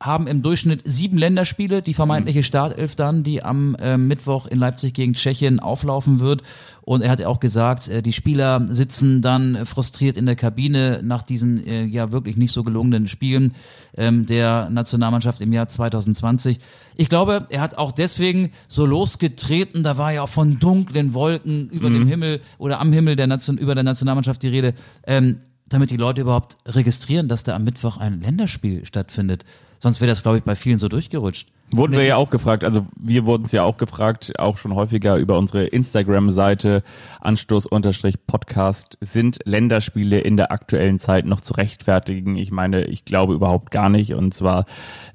[0.00, 4.92] haben im Durchschnitt sieben Länderspiele, die vermeintliche Startelf dann, die am äh, Mittwoch in Leipzig
[4.92, 6.42] gegen Tschechien auflaufen wird.
[6.82, 11.22] Und er hat auch gesagt, äh, die Spieler sitzen dann frustriert in der Kabine nach
[11.22, 13.54] diesen äh, ja wirklich nicht so gelungenen Spielen
[13.96, 16.58] ähm, der Nationalmannschaft im Jahr 2020.
[16.96, 21.68] Ich glaube, er hat auch deswegen so losgetreten, da war ja auch von dunklen Wolken
[21.70, 24.74] über dem Himmel oder am Himmel der Nation, über der Nationalmannschaft die Rede.
[25.06, 25.38] Ähm,
[25.68, 29.44] damit die Leute überhaupt registrieren, dass da am Mittwoch ein Länderspiel stattfindet.
[29.78, 31.48] Sonst wäre das, glaube ich, bei vielen so durchgerutscht.
[31.72, 35.16] Wurden wir ja auch gefragt, also wir wurden es ja auch gefragt, auch schon häufiger
[35.16, 36.84] über unsere Instagram-Seite
[37.20, 38.98] Anstoß-Podcast.
[39.00, 42.36] Sind Länderspiele in der aktuellen Zeit noch zu rechtfertigen?
[42.36, 44.14] Ich meine, ich glaube überhaupt gar nicht.
[44.14, 44.66] Und zwar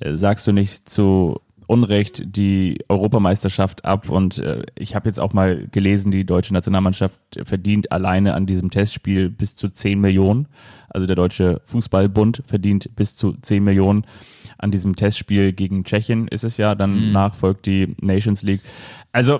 [0.01, 1.39] äh, sagst du nicht zu
[1.71, 4.09] Unrecht die Europameisterschaft ab.
[4.09, 8.69] Und äh, ich habe jetzt auch mal gelesen, die deutsche Nationalmannschaft verdient alleine an diesem
[8.71, 10.49] Testspiel bis zu 10 Millionen.
[10.89, 14.03] Also der Deutsche Fußballbund verdient bis zu 10 Millionen
[14.57, 18.61] an diesem Testspiel gegen Tschechien ist es ja, dann nach folgt die Nations League.
[19.13, 19.39] Also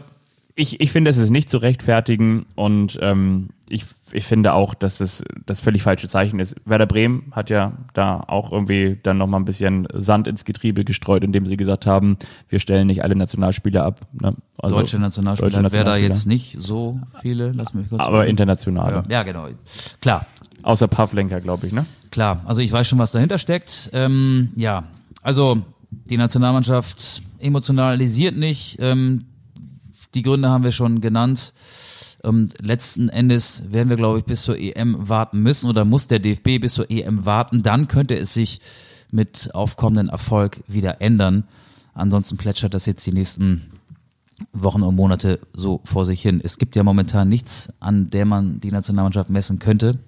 [0.56, 5.00] ich, ich finde, es ist nicht zu rechtfertigen und ähm, ich, ich finde auch, dass
[5.00, 6.56] es das völlig falsche Zeichen ist.
[6.66, 11.24] Werder Bremen hat ja da auch irgendwie dann nochmal ein bisschen Sand ins Getriebe gestreut,
[11.24, 12.18] indem sie gesagt haben,
[12.50, 14.02] wir stellen nicht alle Nationalspieler ab.
[14.14, 14.36] Ne?
[14.58, 17.52] Also Deutsche Nationalspieler deutsche wer da jetzt nicht so viele.
[17.54, 18.02] Lass mich kurz.
[18.02, 19.04] Aber internationale.
[19.10, 19.48] ja, genau.
[20.02, 20.28] Klar,
[20.64, 21.86] Außer Pavlenka, glaube ich, ne?
[22.12, 22.42] klar.
[22.46, 23.90] Also ich weiß schon, was dahinter steckt.
[23.94, 24.84] Ähm, ja,
[25.22, 28.78] also die Nationalmannschaft emotionalisiert nicht.
[28.80, 29.26] Ähm,
[30.14, 31.54] die Gründe haben wir schon genannt.
[32.24, 36.20] Und letzten Endes werden wir, glaube ich, bis zur EM warten müssen oder muss der
[36.20, 37.64] DFB bis zur EM warten.
[37.64, 38.60] Dann könnte es sich
[39.12, 41.46] mit aufkommendem Erfolg wieder ändern.
[41.94, 43.64] Ansonsten plätschert das jetzt die nächsten
[44.54, 46.42] Wochen und Monate so vor sich hin.
[46.44, 50.00] Es gibt ja momentan nichts, an der man die Nationalmannschaft messen könnte.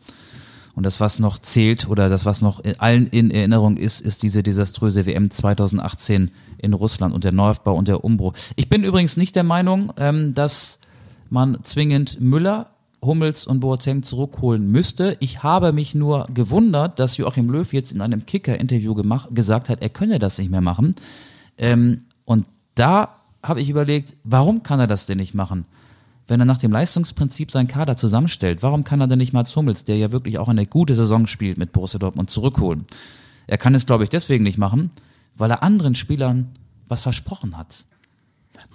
[0.75, 4.23] Und das, was noch zählt oder das, was noch in allen in Erinnerung ist, ist
[4.23, 8.33] diese desaströse WM 2018 in Russland und der Neuaufbau und der Umbruch.
[8.55, 10.79] Ich bin übrigens nicht der Meinung, ähm, dass
[11.33, 12.67] man zwingend Müller,
[13.01, 15.17] Hummels und Boateng zurückholen müsste.
[15.19, 18.95] Ich habe mich nur gewundert, dass Joachim Löw jetzt in einem Kicker-Interview
[19.31, 20.95] gesagt hat, er könne das nicht mehr machen.
[21.57, 25.65] Ähm, und da habe ich überlegt, warum kann er das denn nicht machen?
[26.27, 29.83] Wenn er nach dem Leistungsprinzip seinen Kader zusammenstellt, warum kann er denn nicht Mats Hummels,
[29.83, 32.85] der ja wirklich auch eine gute Saison spielt mit Borussia Dortmund, zurückholen?
[33.47, 34.91] Er kann es, glaube ich, deswegen nicht machen,
[35.35, 36.51] weil er anderen Spielern
[36.87, 37.85] was versprochen hat.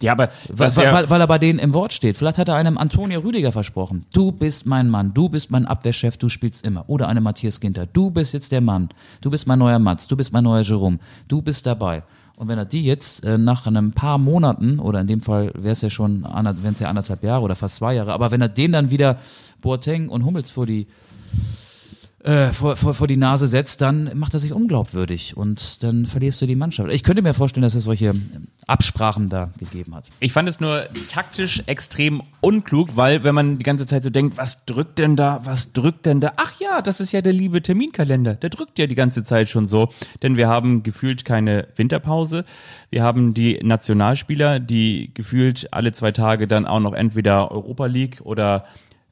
[0.00, 2.16] Ja, aber Weil, ja, weil, weil er bei denen im Wort steht.
[2.16, 4.02] Vielleicht hat er einem Antonio Rüdiger versprochen.
[4.12, 6.84] Du bist mein Mann, du bist mein Abwehrchef, du spielst immer.
[6.88, 7.86] Oder einem Matthias Ginter.
[7.86, 8.88] Du bist jetzt der Mann.
[9.20, 10.98] Du bist mein neuer Mats, du bist mein neuer Jerome.
[11.26, 12.02] Du bist dabei.
[12.36, 15.72] Und wenn er die jetzt äh, nach einem paar Monaten, oder in dem Fall wäre
[15.72, 18.48] es ja schon, wären es ja anderthalb Jahre oder fast zwei Jahre, aber wenn er
[18.48, 19.18] den dann wieder
[19.60, 20.86] Boateng und Hummels vor die
[22.24, 26.42] äh, vor, vor, vor die Nase setzt, dann macht er sich unglaubwürdig und dann verlierst
[26.42, 26.90] du die Mannschaft.
[26.92, 28.12] Ich könnte mir vorstellen, dass es solche
[28.66, 30.06] Absprachen da gegeben hat.
[30.18, 34.36] ich fand es nur taktisch extrem unklug, weil wenn man die ganze Zeit so denkt,
[34.36, 36.32] was drückt denn da, was drückt denn da?
[36.36, 38.34] Ach ja, das ist ja der liebe Terminkalender.
[38.34, 39.88] Der drückt ja die ganze Zeit schon so,
[40.22, 42.44] denn wir haben gefühlt keine Winterpause.
[42.90, 48.22] Wir haben die Nationalspieler, die gefühlt alle zwei Tage dann auch noch entweder Europa League
[48.24, 48.64] oder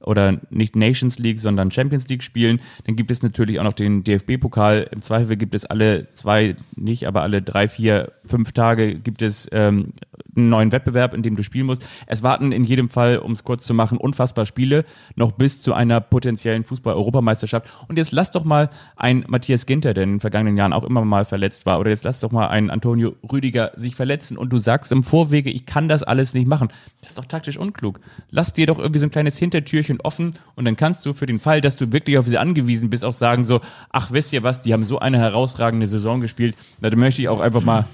[0.06, 2.60] oder nicht Nations League, sondern Champions League spielen.
[2.84, 4.88] Dann gibt es natürlich auch noch den DFB-Pokal.
[4.92, 9.48] Im Zweifel gibt es alle zwei, nicht, aber alle drei, vier, fünf Tage gibt es
[9.52, 9.92] ähm,
[10.36, 11.86] einen neuen Wettbewerb, in dem du spielen musst.
[12.06, 14.84] Es warten in jedem Fall, um es kurz zu machen, unfassbar Spiele
[15.14, 17.66] noch bis zu einer potenziellen Fußball-Europameisterschaft.
[17.88, 21.04] Und jetzt lass doch mal ein Matthias Ginter, der in den vergangenen Jahren auch immer
[21.04, 24.58] mal verletzt war, oder jetzt lass doch mal einen Antonio Rüdiger sich verletzen und du
[24.58, 26.68] sagst im Vorwege, ich kann das alles nicht machen.
[27.00, 28.00] Das ist doch taktisch unklug.
[28.30, 31.38] Lass dir doch irgendwie so ein kleines Hintertürchen offen und dann kannst du für den
[31.38, 34.62] Fall, dass du wirklich auf sie angewiesen bist, auch sagen so, ach, wisst ihr was,
[34.62, 37.86] die haben so eine herausragende Saison gespielt, da möchte ich auch einfach mal,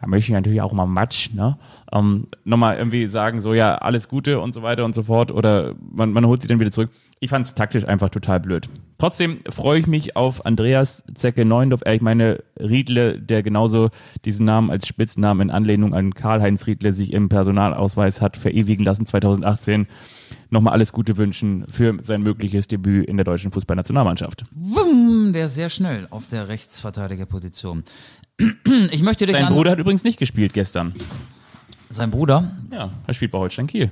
[0.00, 1.58] da möchte ich natürlich auch mal Matsch, ne?
[1.92, 5.74] Ähm, nochmal irgendwie sagen, so ja, alles Gute und so weiter und so fort oder
[5.92, 6.90] man, man holt sie dann wieder zurück.
[7.18, 8.68] Ich fand es taktisch einfach total blöd.
[8.96, 13.90] Trotzdem freue ich mich auf Andreas Zecke Neuendorf, äh, ich meine Riedle, der genauso
[14.24, 19.06] diesen Namen als Spitznamen in Anlehnung an Karl-Heinz Riedle sich im Personalausweis hat verewigen lassen
[19.06, 19.86] 2018.
[20.50, 24.42] Nochmal alles Gute wünschen für sein mögliches Debüt in der deutschen Fußballnationalmannschaft.
[24.52, 27.84] Wumm, der ist sehr schnell auf der Rechtsverteidigerposition.
[28.90, 30.94] Ich möchte dich Sein Bruder hat übrigens nicht gespielt gestern.
[31.90, 32.56] sein Bruder.
[32.72, 33.90] Ja, er spielt bei Holstein Kiel.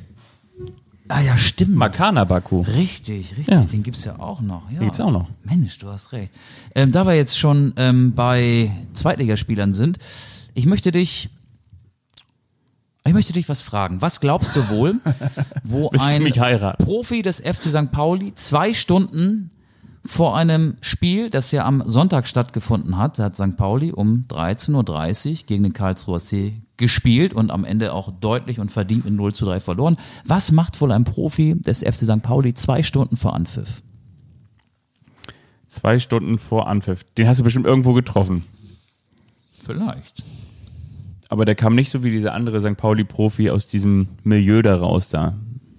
[1.08, 1.74] Ah ja, stimmt.
[1.74, 2.60] Makana Baku.
[2.62, 3.48] Richtig, richtig.
[3.48, 3.64] Ja.
[3.64, 4.70] Den gibt's ja auch noch.
[4.70, 4.78] Ja.
[4.78, 5.28] Den gibt's auch noch.
[5.44, 6.32] Mensch, du hast recht.
[6.74, 9.98] Ähm, da wir jetzt schon ähm, bei Zweitligaspielern sind,
[10.54, 11.30] ich möchte dich,
[13.08, 14.00] ich möchte dich was fragen.
[14.00, 14.96] Was glaubst du wohl,
[15.64, 16.22] wo ein?
[16.78, 17.90] Profi des FC St.
[17.90, 19.50] Pauli zwei Stunden
[20.04, 23.56] vor einem Spiel, das ja am Sonntag stattgefunden hat, hat St.
[23.56, 28.70] Pauli um 13.30 Uhr gegen den Karlsruher See gespielt und am Ende auch deutlich und
[28.70, 29.96] verdient mit 0 zu 3 verloren.
[30.24, 32.22] Was macht wohl ein Profi des FC St.
[32.22, 33.82] Pauli zwei Stunden vor Anpfiff?
[35.66, 37.04] Zwei Stunden vor Anpfiff.
[37.18, 38.44] Den hast du bestimmt irgendwo getroffen.
[39.66, 40.22] Vielleicht.
[41.28, 42.76] Aber der kam nicht so wie dieser andere St.
[42.76, 45.36] Pauli-Profi aus diesem Milieu da raus da,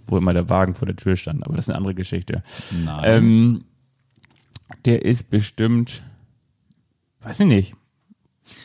[0.08, 1.45] wo immer der Wagen vor der Tür stand.
[1.45, 2.43] Aber das ist eine andere Geschichte.
[2.86, 3.04] Nein.
[3.04, 3.64] Ähm,
[4.86, 6.04] der ist bestimmt,
[7.22, 7.76] weiß ich nicht.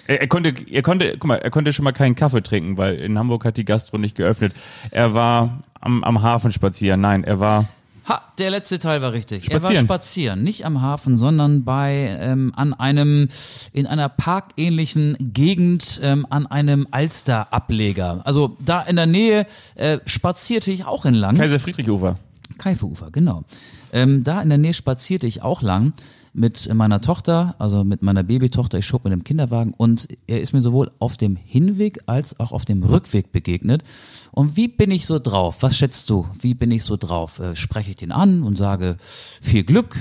[0.07, 2.97] Er, er konnte, er konnte, guck mal, er konnte schon mal keinen Kaffee trinken, weil
[2.97, 4.53] in Hamburg hat die Gastro nicht geöffnet.
[4.91, 7.01] Er war am, am Hafen spazieren.
[7.01, 7.69] Nein, er war
[8.07, 9.49] Ha, der letzte Teil war richtig.
[9.51, 9.87] Er war Spazieren.
[9.87, 13.29] spazieren, nicht am Hafen, sondern bei ähm, an einem
[13.73, 18.21] in einer parkähnlichen Gegend ähm, an einem Alster-Ableger.
[18.25, 21.37] Also da in der Nähe äh, spazierte ich auch entlang.
[21.37, 22.17] Kaiser Friedrich-Ufer.
[22.59, 23.45] Kaifufer, genau.
[23.93, 25.93] Ähm, da in der Nähe spazierte ich auch lang
[26.35, 28.79] mit meiner Tochter, also mit meiner Babytochter.
[28.79, 32.51] Ich schob mit dem Kinderwagen und er ist mir sowohl auf dem Hinweg als auch
[32.51, 33.85] auf dem Rückweg begegnet.
[34.33, 35.59] Und wie bin ich so drauf?
[35.61, 36.27] Was schätzt du?
[36.41, 37.39] Wie bin ich so drauf?
[37.39, 38.97] Äh, spreche ich den an und sage
[39.41, 39.97] viel Glück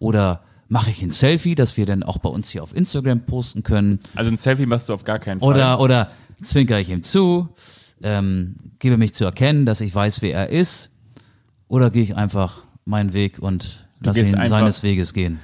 [0.00, 3.62] oder mache ich ein Selfie, das wir dann auch bei uns hier auf Instagram posten
[3.62, 4.00] können?
[4.16, 5.48] Also ein Selfie machst du auf gar keinen Fall.
[5.48, 6.10] Oder, oder
[6.42, 7.48] zwinkere ich ihm zu,
[8.02, 10.90] ähm, gebe mich zu erkennen, dass ich weiß, wer er ist,
[11.68, 15.38] oder gehe ich einfach meinen Weg und gehst ihn einfach- seines Weges gehen.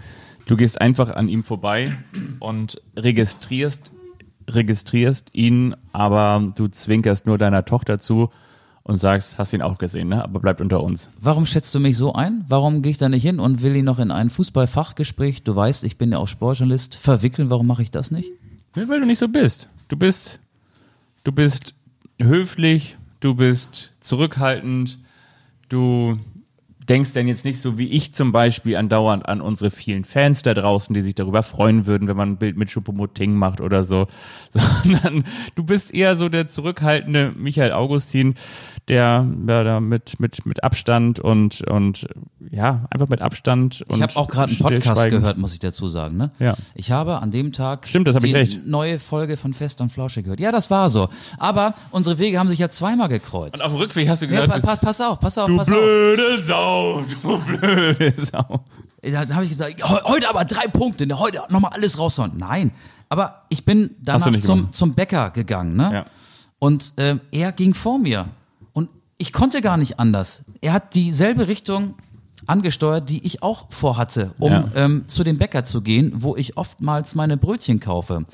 [0.46, 1.96] Du gehst einfach an ihm vorbei
[2.40, 3.92] und registrierst,
[4.48, 8.30] registrierst ihn, aber du zwinkerst nur deiner Tochter zu
[8.82, 10.24] und sagst, hast ihn auch gesehen, ne?
[10.24, 11.10] aber bleibt unter uns.
[11.20, 12.46] Warum schätzt du mich so ein?
[12.48, 15.84] Warum gehe ich da nicht hin und will ihn noch in ein Fußballfachgespräch, du weißt,
[15.84, 17.50] ich bin ja auch Sportjournalist, verwickeln?
[17.50, 18.30] Warum mache ich das nicht?
[18.74, 19.68] Ja, weil du nicht so bist.
[19.88, 20.40] Du bist,
[21.24, 21.74] du bist
[22.18, 24.98] höflich, du bist zurückhaltend,
[25.68, 26.18] du
[26.88, 30.54] denkst dann jetzt nicht so wie ich zum Beispiel andauernd an unsere vielen Fans da
[30.54, 34.06] draußen, die sich darüber freuen würden, wenn man ein Bild mit Schuppomoting macht oder so,
[34.50, 35.24] sondern
[35.54, 38.34] du bist eher so der zurückhaltende Michael Augustin,
[38.88, 42.06] der ja, da mit, mit, mit Abstand und, und
[42.50, 45.88] ja, einfach mit Abstand und Ich habe auch gerade einen Podcast gehört, muss ich dazu
[45.88, 46.16] sagen.
[46.16, 46.30] Ne?
[46.38, 46.54] Ja.
[46.74, 48.66] Ich habe an dem Tag Stimmt, das die ich recht.
[48.66, 50.40] neue Folge von Fest und Flauschig gehört.
[50.40, 51.08] Ja, das war so.
[51.38, 53.56] Aber unsere Wege haben sich ja zweimal gekreuzt.
[53.56, 55.56] Und auf dem Rückweg hast du Ja, gesagt, pa pa pass auf, pass auf, du
[55.56, 55.74] pass auf.
[55.74, 56.38] blöde
[56.78, 58.60] Sau, du blöde Sau.
[59.02, 62.32] Da habe ich gesagt, "Heu- heute aber drei Punkte, ne, heute nochmal alles raushauen.
[62.36, 62.72] Nein,
[63.08, 65.76] aber ich bin danach zum, zum Bäcker gegangen.
[65.76, 65.90] Ne?
[65.92, 66.06] Ja.
[66.58, 68.26] Und ähm, er ging vor mir.
[68.72, 70.44] Und ich konnte gar nicht anders.
[70.60, 71.94] Er hat dieselbe Richtung
[72.46, 74.68] angesteuert, die ich auch vorhatte, um Ja.
[74.74, 78.24] ähm, zu dem Bäcker zu gehen, wo ich oftmals meine Brötchen kaufe.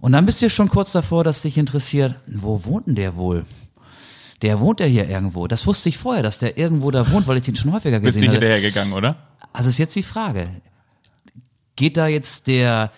[0.00, 3.44] Und dann bist du schon kurz davor, dass dich interessiert, wo wohnt denn der wohl?
[4.42, 5.46] Der wohnt ja hier irgendwo.
[5.46, 8.16] Das wusste ich vorher, dass der irgendwo da wohnt, weil ich den schon häufiger Bist
[8.16, 8.46] du gesehen hatte.
[8.46, 9.16] hinterhergegangen, oder?
[9.52, 10.48] Also ist jetzt die Frage,
[11.76, 12.90] geht da jetzt der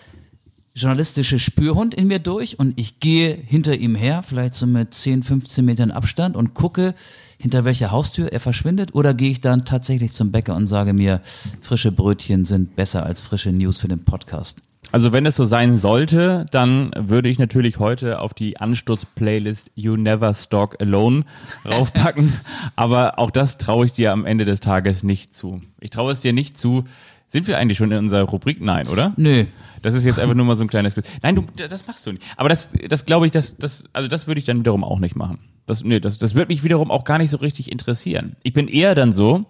[0.75, 5.23] journalistische Spürhund in mir durch und ich gehe hinter ihm her, vielleicht so mit 10,
[5.23, 6.95] 15 Metern Abstand und gucke,
[7.37, 11.21] hinter welcher Haustür er verschwindet oder gehe ich dann tatsächlich zum Bäcker und sage mir,
[11.61, 14.59] frische Brötchen sind besser als frische News für den Podcast.
[14.91, 19.95] Also wenn es so sein sollte, dann würde ich natürlich heute auf die Anstoß-Playlist You
[19.95, 21.25] Never Stalk Alone
[21.65, 22.33] raufpacken.
[22.75, 25.61] Aber auch das traue ich dir am Ende des Tages nicht zu.
[25.79, 26.85] Ich traue es dir nicht zu.
[27.27, 28.59] Sind wir eigentlich schon in unserer Rubrik?
[28.61, 29.13] Nein, oder?
[29.15, 29.45] Nö.
[29.83, 30.95] Das ist jetzt einfach nur mal so ein kleines.
[31.21, 32.23] Nein, du, das machst du nicht.
[32.35, 35.15] Aber das, das glaube ich, das, das, also das würde ich dann wiederum auch nicht
[35.15, 35.39] machen.
[35.67, 38.35] Das, nee, das, das würde mich wiederum auch gar nicht so richtig interessieren.
[38.41, 39.45] Ich bin eher dann so,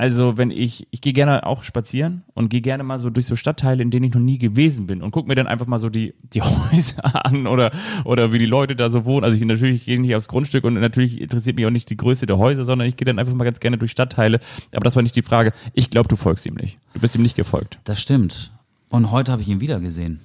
[0.00, 3.36] also wenn ich, ich gehe gerne auch spazieren und gehe gerne mal so durch so
[3.36, 5.90] Stadtteile, in denen ich noch nie gewesen bin und gucke mir dann einfach mal so
[5.90, 6.40] die, die
[6.72, 7.70] Häuser an oder,
[8.06, 9.24] oder wie die Leute da so wohnen.
[9.24, 12.24] Also ich natürlich gehe nicht aufs Grundstück und natürlich interessiert mich auch nicht die Größe
[12.24, 14.40] der Häuser, sondern ich gehe dann einfach mal ganz gerne durch Stadtteile.
[14.72, 15.52] Aber das war nicht die Frage.
[15.74, 16.78] Ich glaube, du folgst ihm nicht.
[16.94, 17.78] Du bist ihm nicht gefolgt.
[17.84, 18.52] Das stimmt.
[18.88, 20.20] Und heute habe ich ihn wieder gesehen.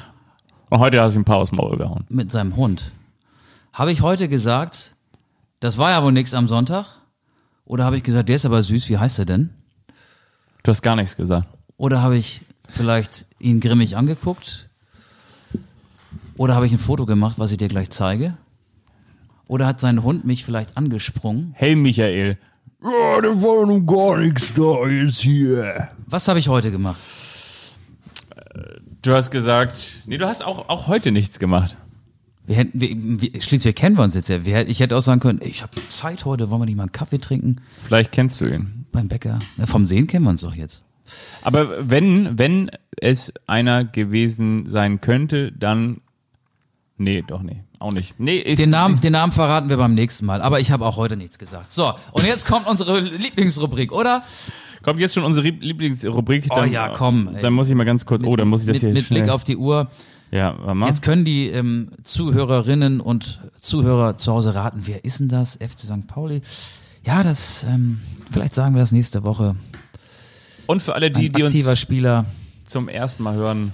[0.68, 2.04] Und heute hast du ein paar aus dem Maul gehauen.
[2.10, 2.92] Mit seinem Hund.
[3.72, 4.94] Habe ich heute gesagt,
[5.60, 6.98] das war ja wohl nichts am Sonntag?
[7.66, 9.50] Oder habe ich gesagt, der ist aber süß, wie heißt er denn?
[10.62, 11.46] Du hast gar nichts gesagt.
[11.76, 14.68] Oder habe ich vielleicht ihn grimmig angeguckt?
[16.38, 18.36] Oder habe ich ein Foto gemacht, was ich dir gleich zeige?
[19.48, 21.52] Oder hat sein Hund mich vielleicht angesprungen?
[21.54, 22.38] Hey Michael,
[22.82, 25.88] Ja, da war nun gar nichts da jetzt hier.
[26.06, 27.00] Was habe ich heute gemacht?
[29.02, 31.76] du hast gesagt, nee, du hast auch, auch heute nichts gemacht.
[32.46, 32.90] Wir hätten, wir,
[33.32, 34.44] wir, schließlich kennen wir uns jetzt ja.
[34.44, 36.92] Wir, ich hätte auch sagen können, ich habe Zeit heute, wollen wir nicht mal einen
[36.92, 38.86] Kaffee trinken Vielleicht kennst du ihn.
[38.92, 39.38] beim Bäcker?
[39.56, 40.84] Na, vom Sehen kennen wir uns doch jetzt.
[41.42, 42.70] Aber wenn, wenn
[43.00, 46.00] es einer gewesen sein könnte, dann.
[46.98, 47.62] Nee, doch, nee.
[47.78, 48.18] Auch nicht.
[48.18, 50.40] Nee, ich, Den Namen, den Namen verraten wir beim nächsten Mal.
[50.40, 51.70] Aber ich habe auch heute nichts gesagt.
[51.70, 54.22] So, und jetzt kommt unsere Lieblingsrubrik, oder?
[54.82, 56.46] kommt jetzt schon unsere Lieb- Lieblingsrubrik.
[56.48, 57.40] Dann, Oh ja, komm, ey.
[57.42, 58.22] Dann muss ich mal ganz kurz.
[58.24, 59.22] Oh, dann muss ich das mit, hier mit schnell.
[59.22, 59.90] Blick auf die Uhr.
[60.30, 60.88] Ja, warte mal.
[60.88, 65.56] Jetzt können die ähm, Zuhörerinnen und Zuhörer zu Hause raten, wer ist denn das?
[65.56, 66.06] FC St.
[66.06, 66.42] Pauli.
[67.04, 68.00] Ja, das, ähm,
[68.32, 69.54] vielleicht sagen wir das nächste Woche.
[70.66, 72.24] Und für alle die, Ein die aktiver uns Spieler.
[72.64, 73.72] zum ersten Mal hören,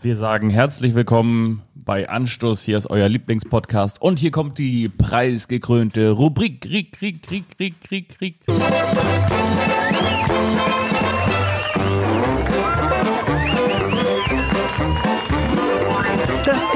[0.00, 2.62] wir sagen herzlich willkommen bei Anstoß.
[2.62, 4.00] Hier ist euer Lieblingspodcast.
[4.00, 6.62] Und hier kommt die preisgekrönte Rubrik.
[6.62, 8.36] Krieg, Krieg, Krieg, Krieg, Krieg, Krieg.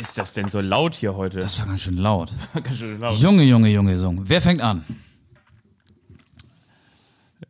[0.00, 1.40] Ist das denn so laut hier heute?
[1.40, 2.32] Das war ganz schön laut.
[2.54, 3.18] ganz schön laut.
[3.18, 4.22] Junge, Junge, Junge, Junge.
[4.24, 4.82] Wer fängt an?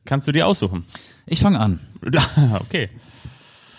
[0.05, 0.84] Kannst du dir aussuchen?
[1.26, 1.78] Ich fange an.
[2.59, 2.88] okay.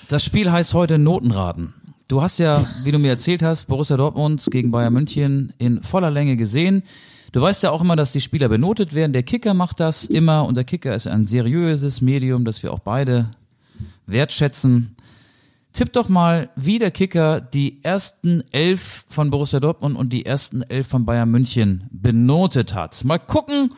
[0.07, 1.74] Das Spiel heißt heute Notenraten.
[2.07, 6.09] Du hast ja, wie du mir erzählt hast, Borussia Dortmund gegen Bayern München in voller
[6.09, 6.84] Länge gesehen.
[7.34, 9.11] Du weißt ja auch immer, dass die Spieler benotet werden.
[9.11, 12.80] Der Kicker macht das immer und der Kicker ist ein seriöses Medium, das wir auch
[12.80, 13.32] beide
[14.07, 14.95] wertschätzen.
[15.74, 20.63] Tipp doch mal, wie der Kicker die ersten elf von Borussia Dortmund und die ersten
[20.63, 23.03] elf von Bayern München benotet hat.
[23.05, 23.69] Mal gucken,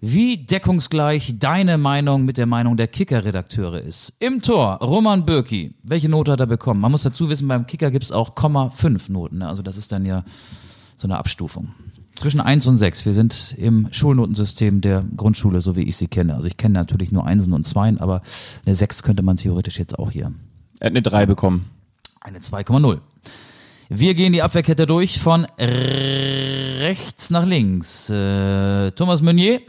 [0.00, 4.14] wie deckungsgleich deine Meinung mit der Meinung der Kicker-Redakteure ist.
[4.18, 5.74] Im Tor, Roman Bürki.
[5.82, 6.80] Welche Note hat er bekommen?
[6.80, 9.38] Man muss dazu wissen, beim Kicker gibt's auch Komma 5 Noten.
[9.38, 9.48] Ne?
[9.48, 10.24] Also das ist dann ja
[10.96, 11.74] so eine Abstufung.
[12.16, 13.06] Zwischen 1 und 6.
[13.06, 16.34] Wir sind im Schulnotensystem der Grundschule, so wie ich sie kenne.
[16.34, 18.22] Also ich kenne natürlich nur Einsen und Zweien, aber
[18.64, 20.32] eine 6 könnte man theoretisch jetzt auch hier
[20.82, 21.70] Er hat eine 3 bekommen.
[22.20, 22.98] Eine 2,0.
[23.88, 28.10] Wir gehen die Abwehrkette durch von rechts nach links.
[28.10, 29.60] Äh, Thomas Meunier,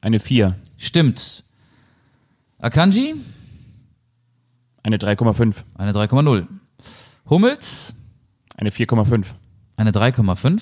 [0.00, 0.56] Eine 4.
[0.78, 1.44] stimmt.
[2.58, 3.14] Akanji,
[4.82, 5.62] Eine 3,5.
[5.76, 6.48] eine 3,0.
[7.30, 7.94] Hummels,
[8.56, 9.26] Eine 4,5.
[9.76, 10.60] eine 3,5.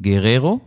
[0.00, 0.60] Guerrero,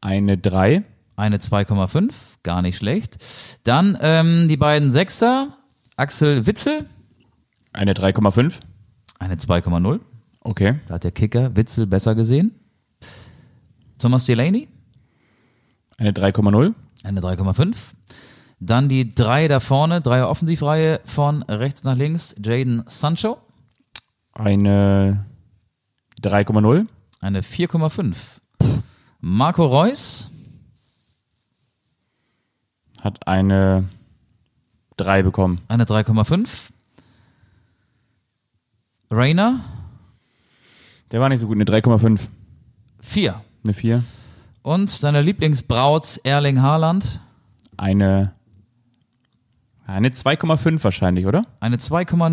[0.00, 0.84] Eine 3.
[1.16, 2.14] eine 2,5.
[2.42, 3.18] Gar nicht schlecht.
[3.62, 5.58] Dann ähm, die beiden Sechser.
[5.96, 6.86] Axel Witzel,
[7.72, 8.60] Eine 3,5.
[9.18, 10.00] eine 2,0.
[10.40, 10.78] Okay.
[10.88, 12.54] Da hat der Kicker Witzel besser gesehen.
[13.98, 14.68] Thomas Delaney,
[15.98, 16.74] Eine 3,0.
[17.02, 17.74] eine 3,5.
[18.58, 22.34] Dann die drei da vorne, Dreier Offensivreihe von rechts nach links.
[22.42, 23.38] Jaden Sancho,
[24.32, 25.24] Eine
[26.22, 26.86] 3,0.
[27.20, 28.16] eine 4,5.
[29.20, 30.30] Marco Reus,
[33.00, 33.88] Hat eine
[34.96, 35.60] 3 bekommen.
[35.68, 36.48] eine 3,5.
[39.10, 39.60] Rainer,
[41.12, 41.56] Der war nicht so gut.
[41.56, 42.20] Eine 3,5.
[43.00, 43.40] 4.
[43.64, 44.02] Eine 4.
[44.62, 47.20] Und deine Lieblingsbraut Erling Haaland,
[47.76, 48.32] Eine.
[49.86, 51.44] Eine 2,5 wahrscheinlich, oder?
[51.60, 52.28] eine 2,0.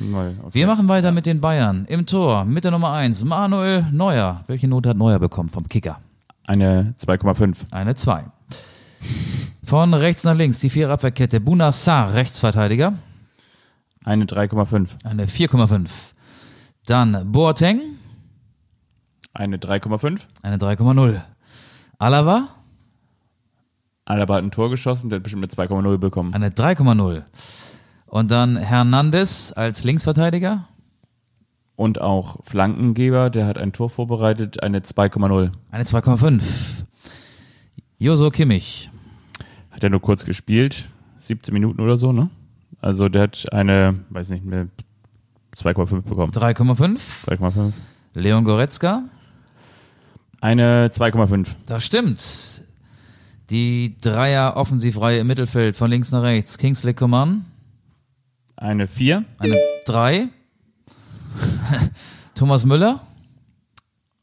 [0.00, 0.34] Null.
[0.42, 0.54] Okay.
[0.54, 1.84] Wir machen weiter mit den Bayern.
[1.86, 4.42] Im Tor mit der Nummer 1, Manuel Neuer.
[4.48, 6.00] Welche Note hat Neuer bekommen vom Kicker?
[6.44, 7.70] Eine 2,5.
[7.70, 8.24] Eine 2.
[9.64, 11.40] Von rechts nach links die Viererabwehrkette.
[11.40, 12.94] Buna Sarr, Rechtsverteidiger.
[14.04, 14.90] Eine 3,5.
[15.04, 15.88] Eine 4,5.
[16.86, 17.80] Dann Boateng,
[19.32, 20.20] Eine 3,5.
[20.42, 21.20] eine 3,0.
[21.98, 22.48] Alaba,
[24.04, 26.34] Alaba hat ein Tor geschossen, der hat bestimmt eine 2,0 bekommen.
[26.34, 27.22] eine 3,0.
[28.06, 30.68] Und dann Hernandez als Linksverteidiger,
[31.76, 35.52] Und auch Flankengeber, der hat ein Tor vorbereitet, eine 2,0.
[35.70, 36.42] eine 2,5.
[37.98, 38.90] Joso Kimmich,
[39.74, 42.30] Hat er nur kurz gespielt, 17 Minuten oder so, ne?
[42.80, 44.68] Also der hat eine, weiß nicht, eine
[45.56, 46.32] 2,5 bekommen.
[46.32, 46.98] 3,5.
[47.26, 47.72] 2,5.
[48.14, 49.02] Leon Goretzka,
[50.40, 51.48] Eine 2,5.
[51.66, 52.62] das stimmt.
[53.50, 56.56] Die Dreier Offensivreihe im Mittelfeld von links nach rechts.
[56.58, 57.44] Kingsley Coman,
[58.56, 59.24] Eine 4.
[59.38, 59.54] eine
[59.86, 60.28] 3.
[62.34, 63.00] Thomas Müller,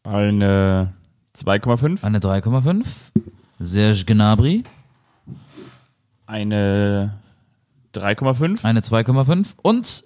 [0.04, 0.94] Eine
[1.38, 2.04] 2,5.
[2.04, 2.86] eine 3,5.
[3.60, 4.64] Serge Gnabry,
[6.32, 7.12] Eine
[7.94, 8.64] 3,5.
[8.64, 9.48] eine 2,5.
[9.62, 10.06] Und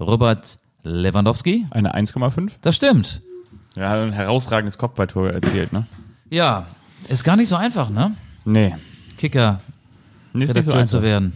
[0.00, 2.52] Robert Lewandowski, Eine 1,5.
[2.62, 3.20] das stimmt.
[3.76, 5.86] Ja, hat ein herausragendes Kopfballtor erzielt, ne?
[6.30, 6.66] Ja,
[7.08, 8.12] ist gar nicht so einfach, ne?
[8.46, 8.74] Nee.
[9.18, 9.60] Kicker,
[10.32, 11.32] Nee, ist nicht so Redakteur zu werden.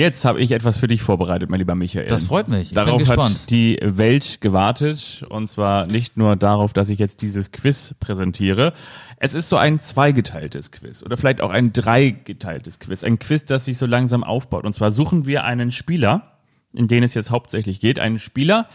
[0.00, 2.06] Jetzt habe ich etwas für dich vorbereitet, mein lieber Michael.
[2.06, 2.68] Das freut mich.
[2.68, 5.26] Ich Darauf hat die Welt gewartet.
[5.28, 8.72] Und zwar nicht nur darauf, dass ich jetzt dieses Quiz präsentiere.
[9.18, 13.04] Es ist so ein zweigeteiltes Quiz oder vielleicht auch ein dreigeteiltes Quiz.
[13.04, 14.64] Ein Quiz, das sich so langsam aufbaut.
[14.64, 16.38] Und zwar suchen wir einen Spieler,
[16.72, 17.98] in den es jetzt hauptsächlich geht.
[17.98, 18.68] Einen Spieler,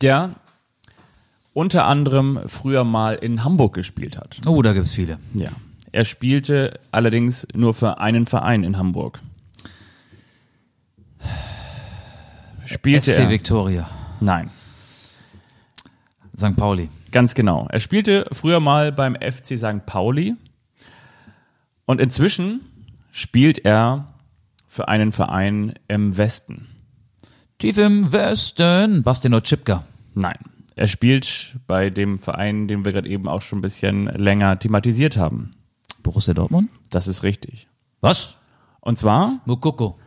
[0.00, 0.36] der
[1.54, 4.36] unter anderem früher mal in Hamburg gespielt hat.
[4.46, 5.18] Oh, da gibt's viele.
[5.34, 5.48] Ja.
[5.90, 9.20] Er spielte allerdings nur für einen Verein in Hamburg.
[12.72, 13.30] Spielte SC er?
[13.30, 14.50] Victoria, Nein.
[16.36, 16.56] St.
[16.56, 16.88] Pauli.
[17.10, 17.66] Ganz genau.
[17.70, 19.84] Er spielte früher mal beim FC St.
[19.84, 20.34] Pauli
[21.84, 22.60] und inzwischen
[23.10, 24.06] spielt er
[24.66, 26.68] für einen Verein im Westen.
[27.58, 29.84] Tief im Westen, Bastian Otschipka.
[30.14, 30.38] Nein.
[30.74, 35.18] Er spielt bei dem Verein, den wir gerade eben auch schon ein bisschen länger thematisiert
[35.18, 35.50] haben.
[36.02, 36.70] Borussia Dortmund?
[36.90, 37.68] Das ist richtig.
[38.00, 38.36] Was?
[38.80, 39.98] Und zwar Mukoko.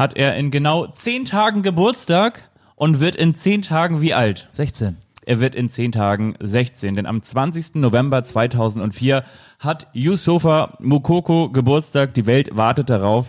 [0.00, 4.46] Hat er in genau zehn Tagen Geburtstag und wird in zehn Tagen wie alt?
[4.48, 4.96] 16.
[5.26, 7.74] Er wird in zehn Tagen 16, denn am 20.
[7.74, 9.22] November 2004
[9.58, 12.14] hat Yusufa Mukoko Geburtstag.
[12.14, 13.28] Die Welt wartet darauf.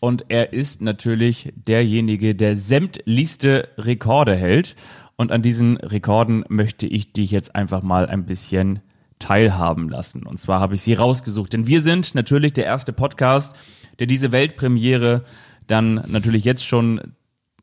[0.00, 4.76] Und er ist natürlich derjenige, der sämtlichste Rekorde hält.
[5.16, 8.80] Und an diesen Rekorden möchte ich dich jetzt einfach mal ein bisschen
[9.18, 10.22] teilhaben lassen.
[10.22, 11.52] Und zwar habe ich sie rausgesucht.
[11.52, 13.54] Denn wir sind natürlich der erste Podcast,
[13.98, 15.24] der diese Weltpremiere
[15.68, 17.14] dann natürlich jetzt schon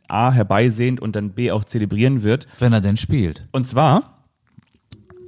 [0.07, 2.47] A herbeisehnt und dann B auch zelebrieren wird.
[2.59, 3.45] Wenn er denn spielt.
[3.51, 4.23] Und zwar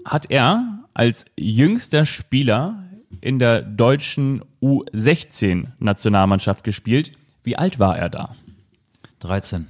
[0.06, 2.84] hat er als jüngster Spieler
[3.22, 7.12] in der deutschen U16-Nationalmannschaft gespielt.
[7.44, 8.36] Wie alt war er da?
[9.20, 9.68] 13.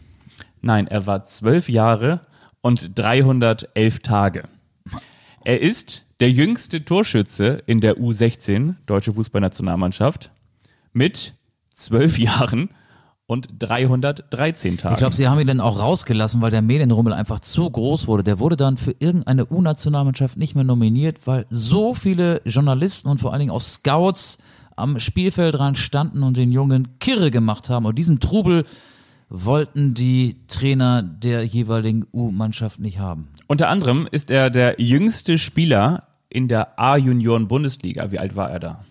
[0.62, 2.22] Nein, er war zwölf Jahre
[2.62, 4.44] und 311 Tage.
[5.44, 10.32] Er ist der jüngste Torschütze in der U16, deutsche Fußballnationalmannschaft,
[10.94, 11.36] mit
[11.72, 12.70] zwölf Jahren
[13.28, 14.96] und 313 Tagen.
[14.96, 18.24] Ich glaube, sie haben ihn dann auch rausgelassen, weil der Medienrummel einfach zu groß wurde.
[18.24, 23.34] Der wurde dann für irgendeine U-Nationalmannschaft nicht mehr nominiert, weil so viele Journalisten und vor
[23.34, 24.40] allen Dingen auch Scouts
[24.78, 27.86] am Spielfeldrand standen und den Jungen kirre gemacht haben.
[27.86, 28.64] Und diesen Trubel
[29.30, 33.28] wollten die Trainer der jeweiligen U-Mannschaft nicht haben.
[33.48, 38.12] Unter anderem ist er der jüngste Spieler in der A-Junioren-Bundesliga.
[38.12, 38.86] Wie alt war er da?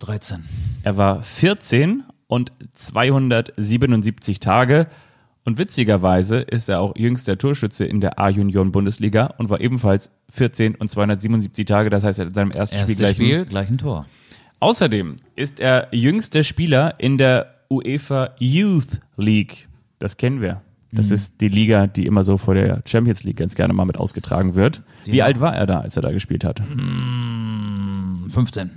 [0.00, 0.44] 13.
[0.82, 4.86] Er war 14 und 277 Tage.
[5.44, 10.88] Und witzigerweise ist er auch jüngster Torschütze in der A-Junioren-Bundesliga und war ebenfalls 14 und
[10.88, 11.90] 277 Tage.
[11.90, 14.06] Das heißt, er hat in seinem ersten Spiel Erstes gleich ein- Spiel, gleich ein Tor.
[14.60, 19.68] Außerdem ist er jüngster Spieler in der UEFA Youth League.
[19.98, 20.60] Das kennen wir.
[20.92, 23.96] Das ist die Liga, die immer so vor der Champions League ganz gerne mal mit
[23.96, 24.82] ausgetragen wird.
[25.04, 26.60] Wie alt war er da, als er da gespielt hat?
[28.28, 28.70] 15.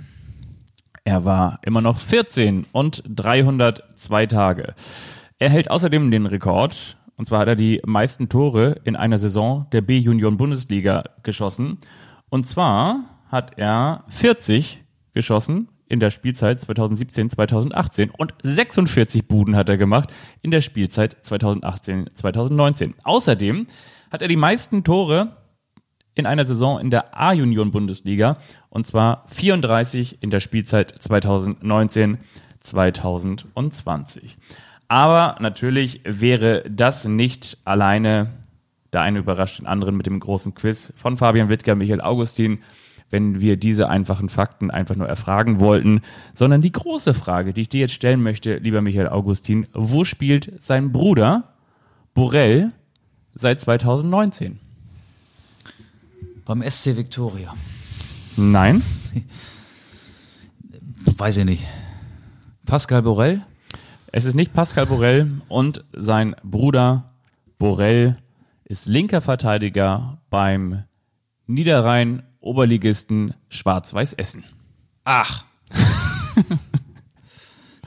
[1.06, 4.74] Er war immer noch 14 und 302 Tage.
[5.38, 6.96] Er hält außerdem den Rekord.
[7.16, 11.78] Und zwar hat er die meisten Tore in einer Saison der B-Junioren-Bundesliga geschossen.
[12.30, 14.82] Und zwar hat er 40
[15.12, 21.18] geschossen in der Spielzeit 2017, 2018 und 46 Buden hat er gemacht in der Spielzeit
[21.20, 22.94] 2018, 2019.
[23.04, 23.66] Außerdem
[24.10, 25.36] hat er die meisten Tore
[26.14, 28.38] in einer Saison in der A-Junioren-Bundesliga
[28.74, 32.18] und zwar 34 in der Spielzeit 2019,
[32.58, 34.36] 2020.
[34.88, 38.32] Aber natürlich wäre das nicht alleine,
[38.92, 42.58] der eine überrascht den anderen mit dem großen Quiz von Fabian Wittger, Michael Augustin,
[43.10, 46.02] wenn wir diese einfachen Fakten einfach nur erfragen wollten,
[46.34, 50.60] sondern die große Frage, die ich dir jetzt stellen möchte, lieber Michael Augustin, wo spielt
[50.60, 51.54] sein Bruder
[52.12, 52.72] Borell
[53.36, 54.58] seit 2019?
[56.44, 57.54] Beim SC Victoria.
[58.36, 58.82] Nein,
[61.16, 61.64] Weiß ich nicht.
[62.66, 63.42] Pascal Borel?
[64.10, 67.12] Es ist nicht Pascal Borel und sein Bruder
[67.58, 68.16] Borel
[68.64, 70.84] ist linker Verteidiger beim
[71.46, 74.44] Niederrhein Oberligisten Schwarz-Weiß Essen.
[75.04, 75.44] Ach.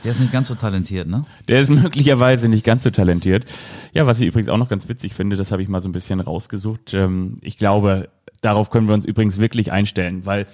[0.03, 1.25] Der ist nicht ganz so talentiert, ne?
[1.47, 3.45] Der ist möglicherweise nicht ganz so talentiert.
[3.93, 5.93] Ja, was ich übrigens auch noch ganz witzig finde, das habe ich mal so ein
[5.93, 6.93] bisschen rausgesucht.
[6.93, 8.09] Ähm, Ich glaube,
[8.41, 10.47] darauf können wir uns übrigens wirklich einstellen, weil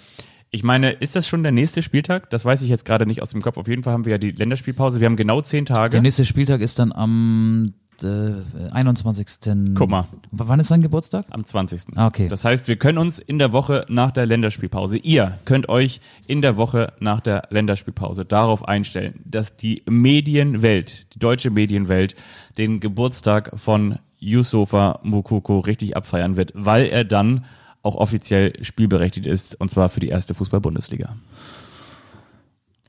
[0.52, 2.30] ich meine, ist das schon der nächste Spieltag?
[2.30, 3.58] Das weiß ich jetzt gerade nicht aus dem Kopf.
[3.58, 5.00] Auf jeden Fall haben wir ja die Länderspielpause.
[5.00, 5.90] Wir haben genau zehn Tage.
[5.90, 7.74] Der nächste Spieltag ist dann am
[8.04, 9.28] äh, 21.
[9.76, 10.08] Guck mal.
[10.32, 11.26] Wann ist sein Geburtstag?
[11.32, 11.96] Am 20.
[11.96, 12.28] Ah, okay.
[12.28, 16.42] Das heißt, wir können uns in der Woche nach der Länderspielpause, ihr könnt euch in
[16.42, 22.16] der Woche nach der Länderspielpause darauf einstellen, dass die Medienwelt, die deutsche Medienwelt,
[22.58, 27.46] den Geburtstag von Yusufa Mukoko richtig abfeiern wird, weil er dann
[27.84, 31.16] auch offiziell spielberechtigt ist, und zwar für die erste Fußball-Bundesliga.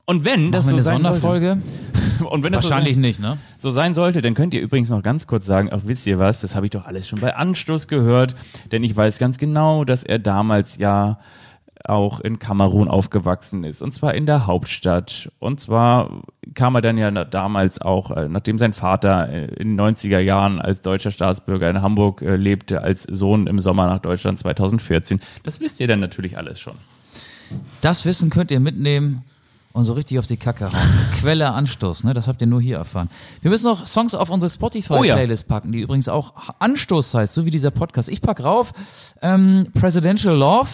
[0.05, 1.57] Und wenn das Machen wir so eine sein Sonderfolge?
[2.19, 3.37] sollte, und wenn das so Wahrscheinlich sein- nicht, ne?
[3.57, 6.41] so sein sollte, dann könnt ihr übrigens noch ganz kurz sagen, ach wisst ihr was,
[6.41, 8.35] das habe ich doch alles schon bei Anstoß gehört,
[8.71, 11.17] denn ich weiß ganz genau, dass er damals ja
[11.89, 15.31] auch in Kamerun aufgewachsen ist, und zwar in der Hauptstadt.
[15.39, 16.23] Und zwar
[16.53, 20.61] kam er dann ja damals auch, äh, nachdem sein Vater äh, in den 90er Jahren
[20.61, 25.19] als deutscher Staatsbürger in Hamburg äh, lebte, als Sohn im Sommer nach Deutschland 2014.
[25.43, 26.75] Das wisst ihr dann natürlich alles schon.
[27.81, 29.23] Das Wissen könnt ihr mitnehmen
[29.75, 30.89] und so richtig auf die Kacke hauen.
[31.19, 32.13] Quelle Anstoß, ne?
[32.13, 33.09] Das habt ihr nur hier erfahren.
[33.41, 34.81] Wir müssen noch Songs auf unsere Oh ja.
[34.81, 38.07] Spotify-Playlist packen, die übrigens auch Anstoß heißt, so wie dieser Podcast.
[38.07, 38.71] Ich pack rauf
[39.21, 40.69] ähm, Presidential Love,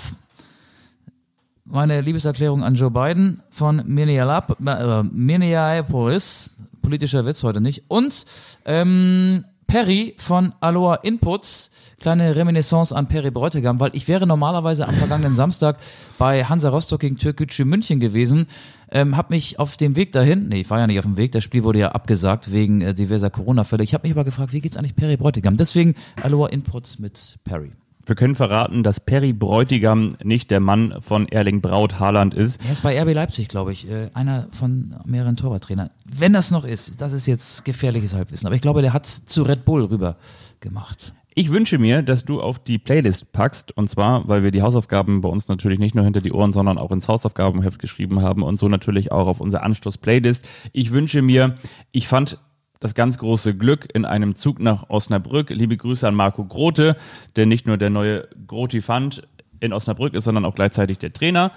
[1.72, 8.26] meine Liebeserklärung an Joe Biden von äh, Minneapolis, politischer Witz heute nicht, und
[8.66, 14.96] ähm, Perry von Aloha Inputs, kleine Reminiscence an Perry Bräutigam, weil ich wäre normalerweise am
[14.96, 15.78] vergangenen Samstag
[16.18, 18.48] bei Hansa Rostock gegen Türkgücü München gewesen,
[18.92, 21.32] ähm, habe mich auf dem Weg dahin, nee, ich war ja nicht auf dem Weg,
[21.32, 24.60] das Spiel wurde ja abgesagt wegen äh, diverser Corona-Fälle, ich habe mich aber gefragt, wie
[24.60, 25.56] geht's eigentlich Perry Bräutigam?
[25.56, 27.72] Deswegen Aloha Inputs mit Perry.
[28.06, 32.64] Wir können verraten, dass Perry Bräutigam nicht der Mann von Erling Braut Haaland ist.
[32.66, 35.90] Er ist bei RB Leipzig, glaube ich, äh, einer von mehreren Torwarttrainern.
[36.06, 38.48] Wenn das noch ist, das ist jetzt gefährliches Halbwissen.
[38.48, 40.18] Aber ich glaube, der hat zu Red Bull rüber
[40.60, 41.14] gemacht.
[41.34, 45.22] Ich wünsche mir, dass du auf die Playlist packst, und zwar, weil wir die Hausaufgaben
[45.22, 48.60] bei uns natürlich nicht nur hinter die Ohren, sondern auch ins Hausaufgabenheft geschrieben haben und
[48.60, 50.46] so natürlich auch auf unsere Anstoß-Playlist.
[50.74, 51.58] Ich wünsche mir,
[51.94, 52.40] ich fand
[52.82, 55.52] das ganz große Glück in einem Zug nach Osnabrück.
[55.52, 56.98] Liebe Grüße an Marco Grote,
[57.38, 59.26] der nicht nur der neue Groti-Fand
[59.62, 61.52] in Osnabrück ist, sondern auch gleichzeitig der Trainer.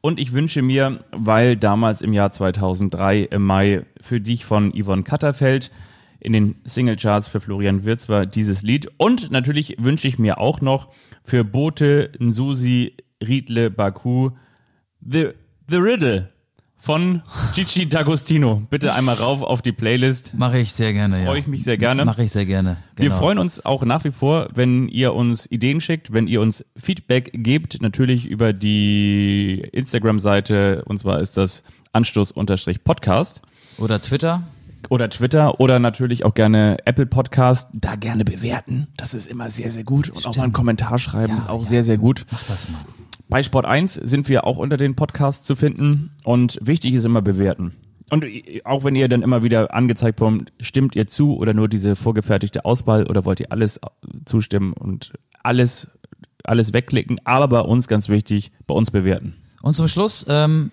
[0.00, 5.04] Und ich wünsche mir, weil damals im Jahr 2003 im Mai für dich von Yvonne
[5.04, 5.70] Katterfeld
[6.18, 8.88] in den Singlecharts für Florian Wirz war dieses Lied.
[8.96, 10.88] Und natürlich wünsche ich mir auch noch
[11.22, 14.30] für Bote, Nsusi, Riedle, Baku
[15.00, 15.28] The,
[15.68, 16.32] The Riddle
[16.82, 17.22] von
[17.54, 18.66] Gigi D'Agostino.
[18.68, 20.34] Bitte einmal rauf auf die Playlist.
[20.34, 21.26] Mache ich sehr gerne, ja.
[21.26, 22.04] Freue ich mich sehr gerne.
[22.04, 22.76] Mache ich sehr gerne.
[22.96, 23.20] Wir genau.
[23.20, 27.30] freuen uns auch nach wie vor, wenn ihr uns Ideen schickt, wenn ihr uns Feedback
[27.34, 31.62] gebt, natürlich über die Instagram-Seite, und zwar ist das
[31.92, 33.42] Anstoß-Podcast
[33.78, 34.42] Oder Twitter.
[34.88, 37.68] oder Twitter oder natürlich auch gerne Apple Podcast.
[37.74, 38.88] Da gerne bewerten.
[38.96, 40.10] Das ist immer sehr, sehr gut.
[40.10, 42.26] Und auch mal einen Kommentar schreiben ist auch sehr, sehr gut.
[42.32, 42.80] Mach das mal.
[43.32, 47.22] Bei Sport 1 sind wir auch unter den Podcasts zu finden und wichtig ist immer
[47.22, 47.74] bewerten.
[48.10, 48.26] Und
[48.64, 52.66] auch wenn ihr dann immer wieder angezeigt bekommt, stimmt ihr zu oder nur diese vorgefertigte
[52.66, 53.80] Auswahl oder wollt ihr alles
[54.26, 55.88] zustimmen und alles,
[56.44, 59.34] alles wegklicken, aber bei uns ganz wichtig, bei uns bewerten.
[59.62, 60.70] Und zum Schluss ähm,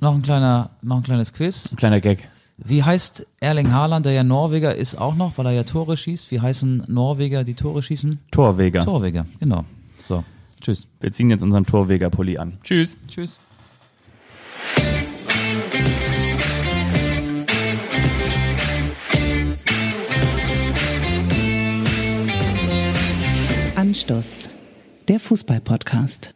[0.00, 1.70] noch ein kleiner, noch ein kleines Quiz.
[1.70, 2.28] Ein kleiner Gag.
[2.56, 6.32] Wie heißt Erling Haaland, der ja Norweger ist auch noch, weil er ja Tore schießt?
[6.32, 8.18] Wie heißen Norweger, die Tore schießen?
[8.32, 8.84] Torweger.
[8.84, 9.64] Torweger, genau.
[10.02, 10.24] So,
[10.60, 10.88] tschüss.
[11.00, 12.58] Wir ziehen jetzt unseren Torweger-Pulli an.
[12.62, 12.96] Tschüss.
[13.08, 13.40] Tschüss.
[23.76, 24.48] Anstoß,
[25.08, 26.34] der Fußball-Podcast.